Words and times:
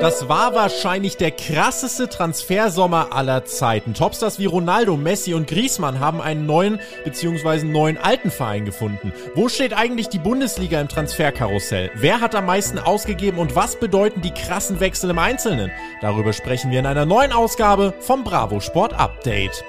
Das 0.00 0.28
war 0.28 0.54
wahrscheinlich 0.54 1.16
der 1.16 1.32
krasseste 1.32 2.08
Transfersommer 2.08 3.08
aller 3.12 3.44
Zeiten. 3.44 3.94
Topstars 3.94 4.38
wie 4.38 4.46
Ronaldo, 4.46 4.96
Messi 4.96 5.34
und 5.34 5.48
Griezmann 5.48 5.98
haben 5.98 6.20
einen 6.20 6.46
neuen 6.46 6.78
bzw. 7.04 7.64
neuen 7.64 7.98
alten 7.98 8.30
Verein 8.30 8.64
gefunden. 8.64 9.12
Wo 9.34 9.48
steht 9.48 9.72
eigentlich 9.72 10.08
die 10.08 10.20
Bundesliga 10.20 10.80
im 10.80 10.88
Transferkarussell? 10.88 11.90
Wer 11.96 12.20
hat 12.20 12.36
am 12.36 12.46
meisten 12.46 12.78
ausgegeben 12.78 13.38
und 13.38 13.56
was 13.56 13.80
bedeuten 13.80 14.20
die 14.22 14.32
krassen 14.32 14.78
Wechsel 14.78 15.10
im 15.10 15.18
Einzelnen? 15.18 15.72
Darüber 16.00 16.32
sprechen 16.32 16.70
wir 16.70 16.78
in 16.78 16.86
einer 16.86 17.04
neuen 17.04 17.32
Ausgabe 17.32 17.92
vom 17.98 18.22
Bravo 18.22 18.60
Sport 18.60 18.94
Update. 18.94 19.64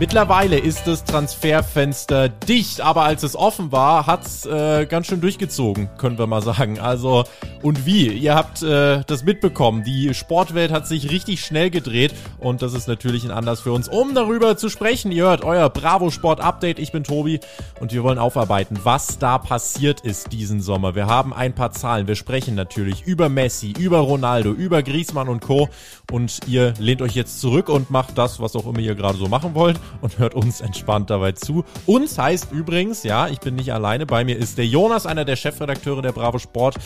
Mittlerweile 0.00 0.58
ist 0.58 0.86
das 0.86 1.04
Transferfenster 1.04 2.30
dicht, 2.30 2.80
aber 2.80 3.02
als 3.02 3.22
es 3.22 3.36
offen 3.36 3.70
war, 3.70 4.06
hat's 4.06 4.46
äh, 4.46 4.86
ganz 4.86 5.08
schön 5.08 5.20
durchgezogen, 5.20 5.90
können 5.98 6.16
wir 6.16 6.26
mal 6.26 6.40
sagen. 6.40 6.78
Also 6.78 7.24
und 7.60 7.84
wie? 7.84 8.06
Ihr 8.08 8.34
habt 8.34 8.62
äh, 8.62 9.02
das 9.06 9.24
mitbekommen. 9.24 9.84
Die 9.84 10.14
Sportwelt 10.14 10.72
hat 10.72 10.86
sich 10.86 11.10
richtig 11.10 11.44
schnell 11.44 11.68
gedreht 11.68 12.14
und 12.38 12.62
das 12.62 12.72
ist 12.72 12.88
natürlich 12.88 13.24
ein 13.24 13.30
Anlass 13.30 13.60
für 13.60 13.72
uns, 13.72 13.88
um 13.88 14.14
darüber 14.14 14.56
zu 14.56 14.70
sprechen. 14.70 15.12
Ihr 15.12 15.24
hört 15.24 15.44
euer 15.44 15.68
Bravo 15.68 16.10
Sport 16.10 16.40
Update. 16.40 16.78
Ich 16.78 16.92
bin 16.92 17.04
Tobi 17.04 17.38
und 17.78 17.92
wir 17.92 18.02
wollen 18.02 18.18
aufarbeiten, 18.18 18.78
was 18.82 19.18
da 19.18 19.36
passiert 19.36 20.00
ist 20.00 20.32
diesen 20.32 20.62
Sommer. 20.62 20.94
Wir 20.94 21.08
haben 21.08 21.34
ein 21.34 21.54
paar 21.54 21.72
Zahlen. 21.72 22.06
Wir 22.08 22.16
sprechen 22.16 22.54
natürlich 22.54 23.02
über 23.02 23.28
Messi, 23.28 23.74
über 23.78 23.98
Ronaldo, 23.98 24.52
über 24.52 24.82
Griezmann 24.82 25.28
und 25.28 25.42
Co. 25.42 25.68
Und 26.10 26.40
ihr 26.46 26.72
lehnt 26.78 27.02
euch 27.02 27.14
jetzt 27.14 27.42
zurück 27.42 27.68
und 27.68 27.90
macht 27.90 28.16
das, 28.16 28.40
was 28.40 28.56
auch 28.56 28.66
immer 28.66 28.78
ihr 28.78 28.94
gerade 28.94 29.18
so 29.18 29.28
machen 29.28 29.54
wollt 29.54 29.78
und 30.00 30.18
hört 30.18 30.34
uns 30.34 30.60
entspannt 30.60 31.10
dabei 31.10 31.32
zu. 31.32 31.64
Uns 31.86 32.18
heißt 32.18 32.52
übrigens, 32.52 33.02
ja, 33.02 33.28
ich 33.28 33.40
bin 33.40 33.54
nicht 33.56 33.72
alleine, 33.72 34.06
bei 34.06 34.24
mir 34.24 34.36
ist 34.36 34.58
der 34.58 34.66
Jonas, 34.66 35.06
einer 35.06 35.24
der 35.24 35.36
Chefredakteure 35.36 36.02
der 36.02 36.12
Bravo 36.12 36.38
Sport 36.38 36.76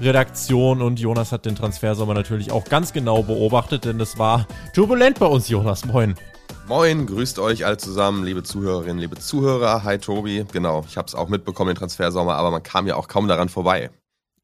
Redaktion 0.00 0.82
und 0.82 0.98
Jonas 0.98 1.32
hat 1.32 1.46
den 1.46 1.56
Transfersommer 1.56 2.14
natürlich 2.14 2.52
auch 2.52 2.64
ganz 2.64 2.92
genau 2.92 3.22
beobachtet, 3.22 3.84
denn 3.84 4.00
es 4.00 4.18
war 4.18 4.46
turbulent 4.74 5.18
bei 5.18 5.26
uns, 5.26 5.48
Jonas. 5.48 5.84
Moin. 5.84 6.14
Moin, 6.66 7.06
grüßt 7.06 7.38
euch 7.40 7.66
alle 7.66 7.76
zusammen, 7.76 8.24
liebe 8.24 8.42
Zuhörerinnen, 8.42 8.98
liebe 8.98 9.18
Zuhörer. 9.18 9.84
Hi 9.84 9.98
Tobi, 9.98 10.46
genau, 10.50 10.84
ich 10.88 10.96
habe 10.96 11.06
es 11.06 11.14
auch 11.14 11.28
mitbekommen, 11.28 11.68
den 11.68 11.76
Transfersommer, 11.76 12.36
aber 12.36 12.50
man 12.50 12.62
kam 12.62 12.86
ja 12.86 12.96
auch 12.96 13.08
kaum 13.08 13.28
daran 13.28 13.48
vorbei 13.48 13.90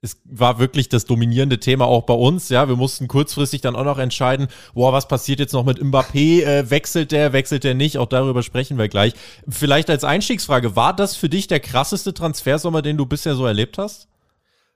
es 0.02 0.18
war 0.24 0.58
wirklich 0.58 0.88
das 0.88 1.04
dominierende 1.04 1.60
Thema 1.60 1.86
auch 1.86 2.04
bei 2.04 2.14
uns. 2.14 2.48
Ja, 2.48 2.68
wir 2.68 2.76
mussten 2.76 3.06
kurzfristig 3.06 3.60
dann 3.60 3.76
auch 3.76 3.84
noch 3.84 3.98
entscheiden, 3.98 4.48
boah, 4.72 4.92
was 4.92 5.08
passiert 5.08 5.40
jetzt 5.40 5.52
noch 5.52 5.64
mit 5.64 5.78
Mbappé? 5.78 6.42
Äh, 6.42 6.70
wechselt 6.70 7.12
der, 7.12 7.32
wechselt 7.34 7.64
der 7.64 7.74
nicht? 7.74 7.98
Auch 7.98 8.06
darüber 8.06 8.42
sprechen 8.42 8.78
wir 8.78 8.88
gleich. 8.88 9.12
Vielleicht 9.48 9.90
als 9.90 10.04
Einstiegsfrage, 10.04 10.74
war 10.74 10.96
das 10.96 11.16
für 11.16 11.28
dich 11.28 11.48
der 11.48 11.60
krasseste 11.60 12.14
Transfersommer, 12.14 12.80
den 12.80 12.96
du 12.96 13.04
bisher 13.04 13.34
so 13.34 13.44
erlebt 13.44 13.76
hast? 13.76 14.08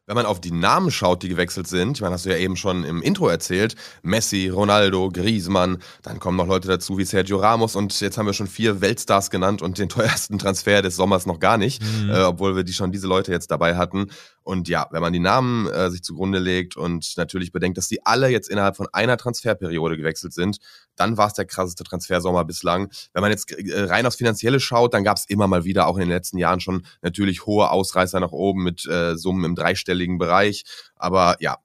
Wenn 0.06 0.16
man 0.16 0.26
auf 0.26 0.40
die 0.40 0.50
Namen 0.50 0.90
schaut, 0.90 1.22
die 1.22 1.28
gewechselt 1.28 1.66
sind, 1.66 1.96
ich 1.96 2.02
meine, 2.02 2.14
hast 2.14 2.26
du 2.26 2.30
ja 2.30 2.36
eben 2.36 2.56
schon 2.56 2.84
im 2.84 3.00
Intro 3.00 3.28
erzählt, 3.28 3.74
Messi, 4.02 4.48
Ronaldo, 4.48 5.08
Griezmann, 5.10 5.78
dann 6.02 6.20
kommen 6.20 6.36
noch 6.36 6.46
Leute 6.46 6.68
dazu 6.68 6.98
wie 6.98 7.04
Sergio 7.04 7.38
Ramos 7.38 7.74
und 7.74 7.98
jetzt 8.00 8.18
haben 8.18 8.26
wir 8.26 8.34
schon 8.34 8.46
vier 8.46 8.80
Weltstars 8.80 9.30
genannt 9.30 9.62
und 9.62 9.78
den 9.78 9.88
teuersten 9.94 10.38
Transfer 10.38 10.82
des 10.82 10.96
Sommers 10.96 11.26
noch 11.26 11.38
gar 11.38 11.56
nicht, 11.56 11.82
mhm. 11.82 12.10
äh, 12.10 12.22
obwohl 12.22 12.54
wir 12.56 12.64
die 12.64 12.74
schon 12.74 12.92
diese 12.92 13.06
Leute 13.06 13.32
jetzt 13.32 13.50
dabei 13.50 13.76
hatten. 13.76 14.10
Und 14.42 14.68
ja, 14.68 14.86
wenn 14.90 15.00
man 15.00 15.14
die 15.14 15.20
Namen 15.20 15.68
äh, 15.68 15.90
sich 15.90 16.02
zugrunde 16.02 16.38
legt 16.38 16.76
und 16.76 17.16
natürlich 17.16 17.50
bedenkt, 17.50 17.78
dass 17.78 17.88
die 17.88 18.04
alle 18.04 18.28
jetzt 18.28 18.50
innerhalb 18.50 18.76
von 18.76 18.88
einer 18.92 19.16
Transferperiode 19.16 19.96
gewechselt 19.96 20.34
sind, 20.34 20.58
dann 20.96 21.16
war 21.16 21.28
es 21.28 21.34
der 21.34 21.44
krasseste 21.44 21.84
Transfersommer 21.84 22.44
bislang. 22.44 22.90
Wenn 23.12 23.22
man 23.22 23.30
jetzt 23.30 23.50
äh, 23.52 23.84
rein 23.84 24.06
aufs 24.06 24.16
Finanzielle 24.16 24.60
schaut, 24.60 24.94
dann 24.94 25.04
gab 25.04 25.16
es 25.16 25.24
immer 25.28 25.46
mal 25.46 25.64
wieder 25.64 25.86
auch 25.86 25.96
in 25.96 26.00
den 26.00 26.10
letzten 26.10 26.38
Jahren 26.38 26.60
schon 26.60 26.86
natürlich 27.02 27.46
hohe 27.46 27.70
Ausreißer 27.70 28.20
nach 28.20 28.32
oben 28.32 28.62
mit 28.62 28.86
äh, 28.86 29.16
Summen 29.16 29.44
im 29.44 29.54
dreistelligen 29.54 30.18
Bereich. 30.18 30.64
Aber 30.96 31.36
ja, 31.40 31.58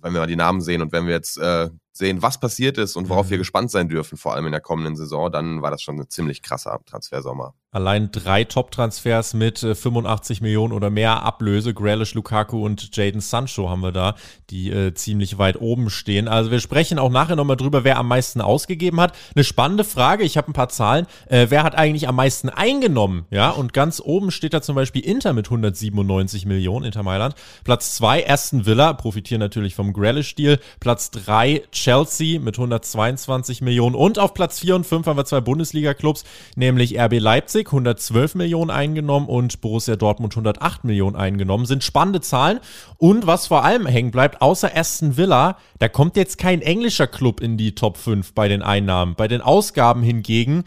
wenn 0.00 0.12
wir 0.12 0.20
mal 0.20 0.26
die 0.26 0.36
Namen 0.36 0.60
sehen 0.60 0.82
und 0.82 0.92
wenn 0.92 1.06
wir 1.06 1.14
jetzt 1.14 1.38
äh, 1.38 1.70
sehen, 1.96 2.22
was 2.22 2.38
passiert 2.38 2.78
ist 2.78 2.96
und 2.96 3.08
worauf 3.08 3.30
wir 3.30 3.36
mhm. 3.36 3.42
gespannt 3.42 3.70
sein 3.70 3.88
dürfen, 3.88 4.16
vor 4.18 4.34
allem 4.34 4.46
in 4.46 4.52
der 4.52 4.60
kommenden 4.60 4.96
Saison, 4.96 5.30
dann 5.30 5.62
war 5.62 5.70
das 5.70 5.82
schon 5.82 5.98
ein 6.00 6.08
ziemlich 6.08 6.42
krasser 6.42 6.80
Transfersommer. 6.86 7.54
Allein 7.76 8.10
drei 8.10 8.44
Top-Transfers 8.44 9.34
mit 9.34 9.58
85 9.58 10.40
äh, 10.40 10.44
Millionen 10.44 10.72
oder 10.72 10.88
mehr 10.88 11.22
Ablöse. 11.22 11.74
Grealish, 11.74 12.14
Lukaku 12.14 12.64
und 12.64 12.96
Jaden 12.96 13.20
Sancho 13.20 13.68
haben 13.68 13.82
wir 13.82 13.92
da, 13.92 14.14
die 14.48 14.70
äh, 14.70 14.94
ziemlich 14.94 15.36
weit 15.36 15.60
oben 15.60 15.90
stehen. 15.90 16.26
Also 16.26 16.50
wir 16.50 16.60
sprechen 16.60 16.98
auch 16.98 17.10
nachher 17.10 17.36
nochmal 17.36 17.58
drüber, 17.58 17.84
wer 17.84 17.98
am 17.98 18.08
meisten 18.08 18.40
ausgegeben 18.40 18.98
hat. 18.98 19.14
Eine 19.34 19.44
spannende 19.44 19.84
Frage, 19.84 20.24
ich 20.24 20.38
habe 20.38 20.50
ein 20.50 20.54
paar 20.54 20.70
Zahlen. 20.70 21.06
Äh, 21.26 21.48
wer 21.50 21.64
hat 21.64 21.74
eigentlich 21.74 22.08
am 22.08 22.16
meisten 22.16 22.48
eingenommen? 22.48 23.26
Ja, 23.30 23.50
und 23.50 23.74
ganz 23.74 24.00
oben 24.00 24.30
steht 24.30 24.54
da 24.54 24.62
zum 24.62 24.74
Beispiel 24.74 25.04
Inter 25.04 25.34
mit 25.34 25.48
197 25.48 26.46
Millionen, 26.46 26.86
Inter 26.86 27.02
Mailand. 27.02 27.34
Platz 27.62 27.94
zwei 27.94 28.26
Aston 28.26 28.64
Villa, 28.64 28.94
profitieren 28.94 29.40
natürlich 29.40 29.74
vom 29.74 29.92
Grealish-Deal. 29.92 30.60
Platz 30.80 31.10
drei 31.10 31.62
Chelsea 31.86 32.40
mit 32.40 32.58
122 32.58 33.62
Millionen. 33.62 33.94
Und 33.94 34.18
auf 34.18 34.34
Platz 34.34 34.58
vier 34.58 34.74
und 34.74 34.84
fünf 34.84 35.06
haben 35.06 35.16
wir 35.16 35.24
zwei 35.24 35.40
Bundesliga-Clubs, 35.40 36.24
nämlich 36.56 36.98
RB 36.98 37.20
Leipzig 37.20 37.68
112 37.68 38.34
Millionen 38.34 38.72
eingenommen 38.72 39.28
und 39.28 39.60
Borussia 39.60 39.94
Dortmund 39.94 40.32
108 40.32 40.82
Millionen 40.82 41.14
eingenommen. 41.14 41.64
Sind 41.64 41.84
spannende 41.84 42.20
Zahlen. 42.20 42.58
Und 42.98 43.28
was 43.28 43.46
vor 43.46 43.64
allem 43.64 43.86
hängen 43.86 44.10
bleibt, 44.10 44.42
außer 44.42 44.76
Aston 44.76 45.16
Villa, 45.16 45.58
da 45.78 45.88
kommt 45.88 46.16
jetzt 46.16 46.38
kein 46.38 46.60
englischer 46.60 47.06
Club 47.06 47.40
in 47.40 47.56
die 47.56 47.76
Top 47.76 47.98
5 47.98 48.34
bei 48.34 48.48
den 48.48 48.62
Einnahmen. 48.62 49.14
Bei 49.14 49.28
den 49.28 49.40
Ausgaben 49.40 50.02
hingegen 50.02 50.64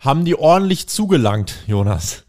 haben 0.00 0.24
die 0.24 0.36
ordentlich 0.36 0.88
zugelangt, 0.88 1.54
Jonas. 1.68 2.27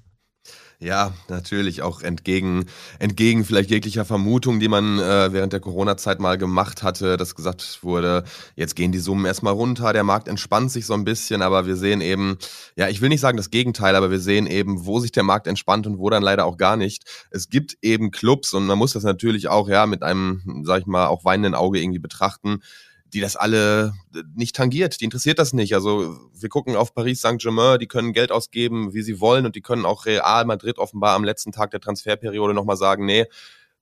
Ja, 0.82 1.12
natürlich 1.28 1.82
auch 1.82 2.02
entgegen, 2.02 2.66
entgegen 3.00 3.44
vielleicht 3.44 3.70
jeglicher 3.70 4.06
Vermutung, 4.06 4.62
die 4.62 4.70
man 4.70 4.98
äh, 4.98 5.34
während 5.34 5.52
der 5.52 5.60
Corona-Zeit 5.60 6.22
mal 6.22 6.38
gemacht 6.38 6.84
hatte, 6.84 7.18
dass 7.18 7.36
gesagt 7.36 7.80
wurde, 7.82 8.24
jetzt 8.56 8.78
gehen 8.78 8.94
die 8.94 9.00
Summen 9.00 9.26
erstmal 9.26 9.52
runter, 9.52 9.92
der 9.92 10.06
Markt 10.06 10.30
entspannt 10.30 10.72
sich 10.72 10.86
so 10.86 10.94
ein 10.94 11.04
bisschen, 11.04 11.42
aber 11.42 11.66
wir 11.66 11.76
sehen 11.76 12.00
eben, 12.00 12.38
ja, 12.78 12.88
ich 12.88 13.02
will 13.02 13.10
nicht 13.10 13.20
sagen 13.20 13.36
das 13.36 13.50
Gegenteil, 13.50 13.94
aber 13.94 14.10
wir 14.10 14.20
sehen 14.22 14.48
eben, 14.48 14.86
wo 14.86 15.02
sich 15.02 15.12
der 15.12 15.24
Markt 15.24 15.48
entspannt 15.48 15.86
und 15.86 15.98
wo 15.98 16.10
dann 16.10 16.24
leider 16.24 16.46
auch 16.46 16.56
gar 16.56 16.78
nicht. 16.78 17.04
Es 17.30 17.50
gibt 17.50 17.78
eben 17.82 18.12
Clubs 18.12 18.54
und 18.54 18.66
man 18.66 18.78
muss 18.78 18.94
das 18.94 19.04
natürlich 19.04 19.50
auch, 19.50 19.68
ja, 19.68 19.86
mit 19.86 20.02
einem, 20.02 20.64
sag 20.66 20.80
ich 20.80 20.86
mal, 20.86 21.08
auch 21.08 21.26
weinenden 21.26 21.56
Auge 21.56 21.82
irgendwie 21.82 22.00
betrachten 22.00 22.62
die 23.14 23.22
das 23.22 23.36
alle 23.36 23.94
äh, 24.16 24.24
nicht 24.36 24.56
tangiert. 24.56 25.00
Die 25.02 25.06
interessiert 25.06 25.40
das 25.40 25.54
nicht. 25.54 25.74
Also 25.74 26.18
wir 26.34 26.50
gucken 26.50 26.76
auf 26.76 26.94
Paris 26.94 27.22
Saint-Germain, 27.22 27.80
die 27.80 27.88
können 27.88 28.14
Geld 28.14 28.32
ausgeben, 28.32 28.94
wie 28.94 29.02
sie 29.02 29.20
wollen 29.20 29.46
und 29.46 29.56
die 29.56 29.62
können 29.62 29.86
auch 29.86 30.06
Real 30.06 30.46
Madrid 30.46 30.78
offenbar 30.78 31.16
am 31.16 31.24
letzten 31.24 31.52
Tag 31.52 31.72
der 31.72 31.80
Transferperiode 31.80 32.54
nochmal 32.54 32.78
sagen, 32.78 33.06
nee, 33.06 33.26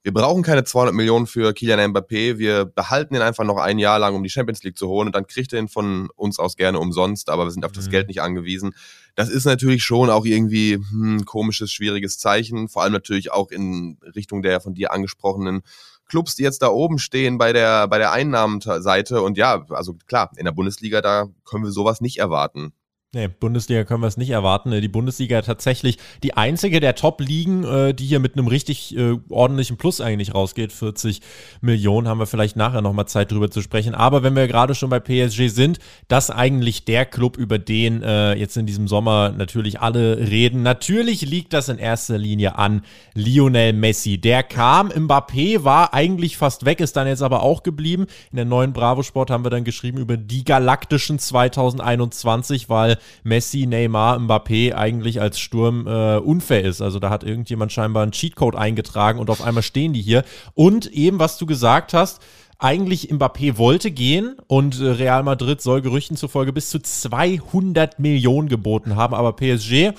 wir 0.03 0.13
brauchen 0.13 0.41
keine 0.41 0.63
200 0.63 0.95
Millionen 0.95 1.27
für 1.27 1.53
Kylian 1.53 1.91
Mbappé, 1.91 2.37
wir 2.37 2.63
behalten 2.63 3.15
ihn 3.15 3.21
einfach 3.21 3.43
noch 3.43 3.57
ein 3.57 3.77
Jahr 3.77 3.99
lang, 3.99 4.15
um 4.15 4.23
die 4.23 4.29
Champions 4.29 4.63
League 4.63 4.77
zu 4.77 4.87
holen 4.87 5.07
und 5.07 5.15
dann 5.15 5.27
kriegt 5.27 5.51
er 5.51 5.59
ihn 5.59 5.67
von 5.67 6.09
uns 6.15 6.39
aus 6.39 6.55
gerne 6.55 6.79
umsonst, 6.79 7.29
aber 7.29 7.45
wir 7.45 7.51
sind 7.51 7.65
auf 7.65 7.73
das 7.73 7.87
mhm. 7.87 7.91
Geld 7.91 8.07
nicht 8.07 8.21
angewiesen. 8.21 8.73
Das 9.15 9.27
ist 9.27 9.43
natürlich 9.43 9.83
schon 9.83 10.09
auch 10.09 10.23
irgendwie 10.23 10.75
ein 10.75 10.85
hm, 10.91 11.25
komisches, 11.25 11.73
schwieriges 11.73 12.19
Zeichen, 12.19 12.69
vor 12.69 12.83
allem 12.83 12.93
natürlich 12.93 13.31
auch 13.31 13.51
in 13.51 13.97
Richtung 14.15 14.41
der 14.41 14.61
von 14.61 14.73
dir 14.73 14.93
angesprochenen 14.93 15.63
Clubs, 16.07 16.35
die 16.35 16.43
jetzt 16.43 16.61
da 16.61 16.69
oben 16.69 16.99
stehen 16.99 17.37
bei 17.37 17.53
der, 17.53 17.87
bei 17.87 17.97
der 17.97 18.11
Einnahmenseite. 18.11 19.21
Und 19.21 19.37
ja, 19.37 19.65
also 19.69 19.95
klar, 20.07 20.31
in 20.37 20.45
der 20.45 20.51
Bundesliga, 20.51 21.01
da 21.01 21.27
können 21.45 21.63
wir 21.63 21.71
sowas 21.71 22.01
nicht 22.01 22.17
erwarten. 22.17 22.73
Nee, 23.15 23.29
Bundesliga 23.29 23.85
können 23.85 24.03
wir 24.03 24.07
es 24.07 24.17
nicht 24.17 24.31
erwarten. 24.31 24.69
Die 24.69 24.87
Bundesliga 24.89 25.41
tatsächlich 25.41 25.97
die 26.23 26.33
einzige 26.33 26.81
der 26.81 26.93
Top-Ligen, 26.93 27.63
äh, 27.63 27.93
die 27.93 28.05
hier 28.05 28.19
mit 28.19 28.33
einem 28.33 28.47
richtig 28.47 28.97
äh, 28.97 29.15
ordentlichen 29.29 29.77
Plus 29.77 30.01
eigentlich 30.01 30.35
rausgeht. 30.35 30.73
40 30.73 31.21
Millionen 31.61 32.09
haben 32.09 32.19
wir 32.19 32.25
vielleicht 32.25 32.57
nachher 32.57 32.81
nochmal 32.81 33.07
Zeit 33.07 33.31
drüber 33.31 33.49
zu 33.49 33.61
sprechen. 33.61 33.95
Aber 33.95 34.23
wenn 34.23 34.35
wir 34.35 34.49
gerade 34.49 34.75
schon 34.75 34.89
bei 34.89 34.99
PSG 34.99 35.47
sind, 35.47 35.79
das 36.09 36.29
eigentlich 36.29 36.83
der 36.83 37.05
Club, 37.05 37.37
über 37.37 37.59
den 37.59 38.03
äh, 38.03 38.33
jetzt 38.33 38.57
in 38.57 38.65
diesem 38.65 38.89
Sommer 38.89 39.29
natürlich 39.29 39.79
alle 39.79 40.17
reden. 40.17 40.61
Natürlich 40.61 41.21
liegt 41.21 41.53
das 41.53 41.69
in 41.69 41.77
erster 41.77 42.17
Linie 42.17 42.57
an 42.57 42.81
Lionel 43.13 43.71
Messi. 43.71 44.17
Der 44.17 44.43
kam, 44.43 44.89
Mbappé 44.89 45.63
war 45.63 45.93
eigentlich 45.93 46.35
fast 46.35 46.65
weg, 46.65 46.81
ist 46.81 46.97
dann 46.97 47.07
jetzt 47.07 47.23
aber 47.23 47.41
auch 47.41 47.63
geblieben. 47.63 48.05
In 48.31 48.35
der 48.35 48.45
neuen 48.45 48.73
Bravo 48.73 49.01
Sport 49.01 49.31
haben 49.31 49.45
wir 49.45 49.49
dann 49.49 49.63
geschrieben 49.63 49.97
über 49.97 50.17
die 50.17 50.43
Galaktischen 50.43 51.19
2021, 51.19 52.67
weil 52.67 52.96
Messi, 53.23 53.65
Neymar, 53.65 54.19
Mbappé 54.19 54.73
eigentlich 54.73 55.21
als 55.21 55.39
Sturm 55.39 55.87
äh, 55.87 56.17
unfair 56.17 56.63
ist. 56.63 56.81
Also 56.81 56.99
da 56.99 57.09
hat 57.09 57.23
irgendjemand 57.23 57.71
scheinbar 57.71 58.03
einen 58.03 58.11
Cheatcode 58.11 58.55
eingetragen 58.55 59.19
und 59.19 59.29
auf 59.29 59.41
einmal 59.41 59.63
stehen 59.63 59.93
die 59.93 60.01
hier. 60.01 60.23
Und 60.53 60.87
eben, 60.87 61.19
was 61.19 61.37
du 61.37 61.45
gesagt 61.45 61.93
hast, 61.93 62.21
eigentlich 62.59 63.11
Mbappé 63.11 63.57
wollte 63.57 63.91
gehen 63.91 64.35
und 64.47 64.79
äh, 64.79 64.85
Real 64.85 65.23
Madrid 65.23 65.61
soll 65.61 65.81
Gerüchten 65.81 66.17
zufolge 66.17 66.53
bis 66.53 66.69
zu 66.69 66.79
200 66.79 67.99
Millionen 67.99 68.49
geboten 68.49 68.95
haben, 68.95 69.13
aber 69.13 69.33
PSG 69.33 69.93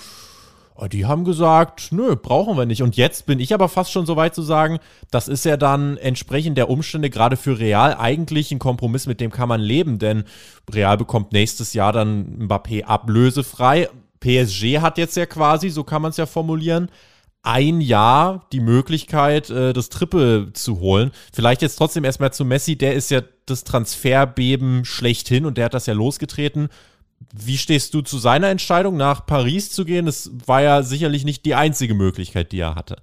die 0.87 1.07
haben 1.07 1.25
gesagt, 1.25 1.91
nö, 1.91 2.15
brauchen 2.15 2.57
wir 2.57 2.67
nicht. 2.67 2.83
Und 2.83 2.97
jetzt 2.97 3.27
bin 3.27 3.41
ich 3.41 3.53
aber 3.53 3.69
fast 3.69 3.91
schon 3.91 4.07
so 4.07 4.15
weit 4.15 4.35
zu 4.35 4.43
sagen, 4.43 4.79
das 5.11 5.27
ist 5.27 5.45
ja 5.45 5.57
dann 5.57 5.97
entsprechend 5.97 6.57
der 6.57 6.71
Umstände 6.71 7.11
gerade 7.11 7.37
für 7.37 7.59
Real 7.59 7.97
eigentlich 7.97 8.53
ein 8.53 8.61
Kompromiss, 8.61 9.07
mit 9.07 9.21
dem 9.21 9.33
kann 9.33 9.49
man 9.49 9.61
leben, 9.61 9.99
denn 9.99 10.25
Real 10.73 10.97
bekommt 10.97 11.33
nächstes 11.33 11.73
Jahr 11.73 11.93
dann 11.93 12.47
Mbappé 12.47 12.85
ablösefrei. 12.85 13.89
PSG 14.21 14.79
hat 14.79 14.99
jetzt 14.99 15.17
ja 15.17 15.27
quasi, 15.27 15.71
so 15.71 15.83
kann 15.83 16.03
man 16.03 16.11
es 16.11 16.17
ja 16.17 16.27
formulieren, 16.27 16.91
ein 17.43 17.81
Jahr 17.81 18.47
die 18.53 18.61
Möglichkeit, 18.61 19.51
äh, 19.51 19.73
das 19.73 19.89
Triple 19.89 20.53
zu 20.53 20.81
holen. 20.81 21.13
Vielleicht 21.33 21.63
jetzt 21.63 21.77
trotzdem 21.77 22.05
erstmal 22.05 22.33
zu 22.33 22.45
Messi, 22.45 22.77
der 22.77 22.95
ist 22.95 23.11
ja 23.11 23.23
das 23.47 23.65
Transferbeben 23.65 24.85
schlechthin 24.85 25.47
und 25.47 25.57
der 25.57 25.67
hat 25.67 25.75
das 25.75 25.87
ja 25.87 25.95
losgetreten. 25.95 26.69
Wie 27.33 27.59
stehst 27.59 27.95
du 27.95 28.01
zu 28.01 28.19
seiner 28.19 28.49
Entscheidung, 28.49 28.97
nach 28.97 29.27
Paris 29.27 29.71
zu 29.71 29.85
gehen? 29.85 30.07
Das 30.07 30.31
war 30.47 30.63
ja 30.63 30.83
sicherlich 30.83 31.25
nicht 31.25 31.45
die 31.45 31.55
einzige 31.55 31.95
Möglichkeit, 31.95 32.53
die 32.53 32.61
er 32.61 32.75
hatte. 32.75 32.97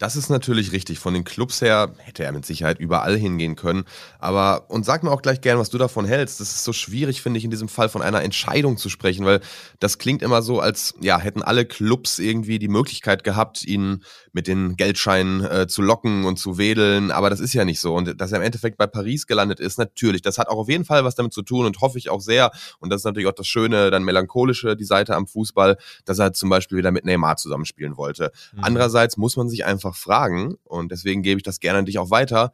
Das 0.00 0.16
ist 0.16 0.30
natürlich 0.30 0.72
richtig. 0.72 0.98
Von 0.98 1.12
den 1.12 1.24
Clubs 1.24 1.60
her 1.60 1.92
hätte 1.98 2.24
er 2.24 2.32
mit 2.32 2.46
Sicherheit 2.46 2.78
überall 2.78 3.18
hingehen 3.18 3.54
können. 3.54 3.84
Aber, 4.18 4.70
und 4.70 4.86
sag 4.86 5.02
mir 5.02 5.10
auch 5.10 5.20
gleich 5.20 5.42
gern, 5.42 5.58
was 5.58 5.68
du 5.68 5.76
davon 5.76 6.06
hältst. 6.06 6.40
Das 6.40 6.52
ist 6.52 6.64
so 6.64 6.72
schwierig, 6.72 7.20
finde 7.20 7.36
ich, 7.36 7.44
in 7.44 7.50
diesem 7.50 7.68
Fall 7.68 7.90
von 7.90 8.00
einer 8.00 8.22
Entscheidung 8.22 8.78
zu 8.78 8.88
sprechen, 8.88 9.26
weil 9.26 9.40
das 9.78 9.98
klingt 9.98 10.22
immer 10.22 10.40
so, 10.40 10.58
als, 10.58 10.94
ja, 11.02 11.18
hätten 11.18 11.42
alle 11.42 11.66
Clubs 11.66 12.18
irgendwie 12.18 12.58
die 12.58 12.68
Möglichkeit 12.68 13.24
gehabt, 13.24 13.62
ihn 13.62 14.02
mit 14.32 14.46
den 14.46 14.76
Geldscheinen 14.76 15.44
äh, 15.44 15.66
zu 15.66 15.82
locken 15.82 16.24
und 16.24 16.38
zu 16.38 16.56
wedeln. 16.56 17.10
Aber 17.10 17.28
das 17.28 17.40
ist 17.40 17.52
ja 17.52 17.66
nicht 17.66 17.80
so. 17.80 17.94
Und 17.94 18.18
dass 18.18 18.32
er 18.32 18.38
im 18.38 18.44
Endeffekt 18.44 18.78
bei 18.78 18.86
Paris 18.86 19.26
gelandet 19.26 19.60
ist, 19.60 19.78
natürlich, 19.78 20.22
das 20.22 20.38
hat 20.38 20.48
auch 20.48 20.56
auf 20.56 20.70
jeden 20.70 20.86
Fall 20.86 21.04
was 21.04 21.14
damit 21.14 21.34
zu 21.34 21.42
tun 21.42 21.66
und 21.66 21.78
hoffe 21.82 21.98
ich 21.98 22.08
auch 22.08 22.22
sehr. 22.22 22.52
Und 22.78 22.88
das 22.88 23.02
ist 23.02 23.04
natürlich 23.04 23.28
auch 23.28 23.34
das 23.34 23.46
Schöne, 23.46 23.90
dann 23.90 24.04
melancholische, 24.04 24.76
die 24.76 24.84
Seite 24.84 25.14
am 25.14 25.26
Fußball, 25.26 25.76
dass 26.06 26.18
er 26.18 26.32
zum 26.32 26.48
Beispiel 26.48 26.78
wieder 26.78 26.90
mit 26.90 27.04
Neymar 27.04 27.36
zusammenspielen 27.36 27.98
wollte. 27.98 28.32
Mhm. 28.54 28.64
Andererseits 28.64 29.18
muss 29.18 29.36
man 29.36 29.50
sich 29.50 29.66
einfach 29.66 29.89
einfach 29.90 30.00
fragen 30.00 30.56
und 30.64 30.92
deswegen 30.92 31.22
gebe 31.22 31.38
ich 31.38 31.44
das 31.44 31.60
gerne 31.60 31.80
an 31.80 31.86
dich 31.86 31.98
auch 31.98 32.10
weiter. 32.10 32.52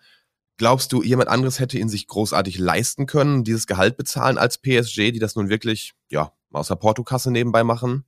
Glaubst 0.59 0.93
du, 0.93 1.03
jemand 1.03 1.29
anderes 1.29 1.61
hätte 1.61 1.79
ihn 1.79 1.89
sich 1.89 2.07
großartig 2.07 2.59
leisten 2.59 3.07
können, 3.07 3.45
dieses 3.45 3.67
Gehalt 3.67 3.97
bezahlen 3.97 4.39
als 4.39 4.59
PSG, 4.59 5.13
die 5.13 5.19
das 5.19 5.37
nun 5.37 5.51
wirklich, 5.51 5.93
ja, 6.11 6.33
aus 6.51 6.69
der 6.69 6.77
Portokasse 6.77 7.31
nebenbei 7.31 7.63
machen? 7.63 8.05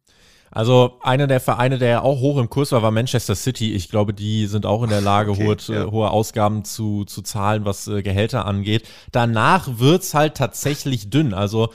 Also 0.51 0.99
einer 1.03 1.27
der 1.27 1.41
Vereine, 1.41 1.77
der 1.77 2.05
auch 2.05 2.21
hoch 2.21 2.39
im 2.39 2.49
Kurs 2.49 2.73
war, 2.73 2.83
war 2.83 2.91
Manchester 2.91 3.35
City. 3.35 3.75
Ich 3.75 3.91
glaube, 3.91 4.15
die 4.15 4.47
sind 4.47 4.65
auch 4.65 4.83
in 4.83 4.89
der 4.89 5.01
Lage, 5.03 5.33
okay, 5.33 5.47
hohe, 5.47 5.57
ja. 5.69 5.91
hohe 5.91 6.11
Ausgaben 6.11 6.65
zu, 6.65 7.05
zu 7.05 7.21
zahlen, 7.21 7.67
was 7.67 7.87
äh, 7.87 8.03
Gehälter 8.03 8.47
angeht. 8.47 8.89
Danach 9.13 9.79
wird 9.79 10.05
es 10.05 10.15
halt 10.15 10.39
tatsächlich 10.39 11.11
dünn. 11.11 11.35
Also 11.35 11.69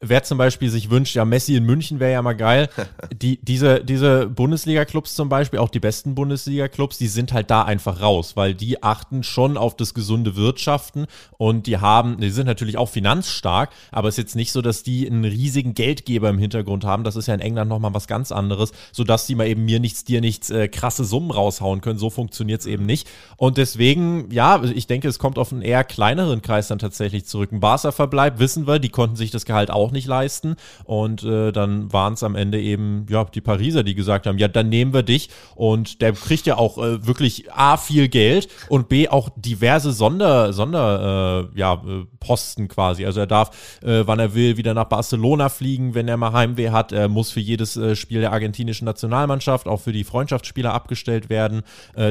wer 0.00 0.22
zum 0.22 0.38
Beispiel 0.38 0.70
sich 0.70 0.90
wünscht, 0.90 1.14
ja, 1.16 1.24
Messi 1.24 1.56
in 1.56 1.64
München 1.64 2.00
wäre 2.00 2.12
ja 2.12 2.22
mal 2.22 2.36
geil. 2.36 2.68
Die, 3.22 3.38
diese, 3.42 3.82
diese 3.82 4.26
Bundesliga-Clubs 4.26 5.14
zum 5.14 5.28
Beispiel, 5.28 5.58
auch 5.58 5.68
die 5.68 5.80
besten 5.80 6.14
Bundesliga-Clubs, 6.14 6.98
die 6.98 7.06
sind 7.06 7.32
halt 7.32 7.50
da 7.50 7.62
einfach 7.62 8.00
raus, 8.00 8.36
weil 8.36 8.54
die 8.54 8.82
achten 8.82 9.22
schon 9.22 9.56
auf 9.56 9.76
das 9.76 9.94
gesunde 9.94 10.36
Wirtschaften 10.36 11.06
und 11.38 11.66
die 11.66 11.78
haben, 11.78 12.20
die 12.20 12.30
sind 12.30 12.46
natürlich 12.46 12.76
auch 12.76 12.88
finanzstark, 12.88 13.70
aber 13.90 14.08
es 14.08 14.14
ist 14.14 14.24
jetzt 14.24 14.36
nicht 14.36 14.52
so, 14.52 14.60
dass 14.60 14.82
die 14.82 15.06
einen 15.06 15.24
riesigen 15.24 15.74
Geldgeber 15.74 16.28
im 16.28 16.38
Hintergrund 16.38 16.84
haben. 16.84 17.04
Das 17.04 17.16
ist 17.16 17.28
ja 17.28 17.34
in 17.34 17.40
England 17.40 17.68
nochmal 17.68 17.94
was 17.94 18.06
ganz 18.06 18.32
anderes, 18.32 18.72
sodass 18.92 19.26
die 19.26 19.34
mal 19.34 19.46
eben 19.46 19.64
mir 19.64 19.80
nichts, 19.80 20.04
dir 20.04 20.20
nichts 20.20 20.50
äh, 20.50 20.68
krasse 20.68 21.04
Summen 21.04 21.30
raushauen 21.30 21.80
können. 21.80 21.98
So 21.98 22.10
funktioniert 22.10 22.60
es 22.60 22.66
eben 22.66 22.86
nicht. 22.86 23.08
Und 23.36 23.56
deswegen, 23.56 24.30
ja, 24.30 24.62
ich 24.62 24.86
denke, 24.86 25.08
es 25.08 25.18
kommt 25.18 25.38
auf 25.38 25.52
einen 25.52 25.62
eher 25.62 25.84
kleineren 25.84 26.42
Kreis 26.42 26.68
dann 26.68 26.78
tatsächlich 26.78 27.26
zurück. 27.26 27.52
Ein 27.52 27.60
Barca-Verbleib, 27.60 28.38
wissen 28.38 28.66
wir, 28.66 28.78
die 28.78 28.88
konnten 28.88 29.16
sich 29.16 29.30
das 29.30 29.44
Gehalt 29.44 29.70
auch 29.70 29.85
nicht 29.90 30.06
leisten. 30.06 30.56
Und 30.84 31.22
äh, 31.24 31.52
dann 31.52 31.92
waren 31.92 32.14
es 32.14 32.22
am 32.22 32.34
Ende 32.34 32.60
eben 32.60 33.06
ja 33.08 33.24
die 33.24 33.40
Pariser, 33.40 33.82
die 33.82 33.94
gesagt 33.94 34.26
haben, 34.26 34.38
ja, 34.38 34.48
dann 34.48 34.68
nehmen 34.68 34.92
wir 34.92 35.02
dich. 35.02 35.30
Und 35.54 36.00
der 36.02 36.12
kriegt 36.12 36.46
ja 36.46 36.56
auch 36.56 36.78
äh, 36.78 37.06
wirklich 37.06 37.52
A, 37.52 37.76
viel 37.76 38.08
Geld 38.08 38.48
und 38.68 38.88
B, 38.88 39.08
auch 39.08 39.30
diverse 39.36 39.92
Sonder, 39.92 40.52
Sonder 40.52 41.50
äh, 41.54 41.58
ja, 41.58 41.74
äh, 41.74 42.04
Posten 42.20 42.68
quasi. 42.68 43.06
Also 43.06 43.20
er 43.20 43.26
darf, 43.26 43.78
äh, 43.82 44.02
wann 44.06 44.18
er 44.18 44.34
will, 44.34 44.56
wieder 44.56 44.74
nach 44.74 44.84
Barcelona 44.84 45.48
fliegen, 45.48 45.94
wenn 45.94 46.08
er 46.08 46.16
mal 46.16 46.32
Heimweh 46.32 46.70
hat. 46.70 46.92
Er 46.92 47.08
muss 47.08 47.30
für 47.30 47.40
jedes 47.40 47.76
äh, 47.76 47.96
Spiel 47.96 48.20
der 48.20 48.32
argentinischen 48.32 48.84
Nationalmannschaft, 48.84 49.66
auch 49.66 49.80
für 49.80 49.92
die 49.92 50.04
Freundschaftsspieler 50.04 50.72
abgestellt 50.72 51.28
werden, 51.28 51.62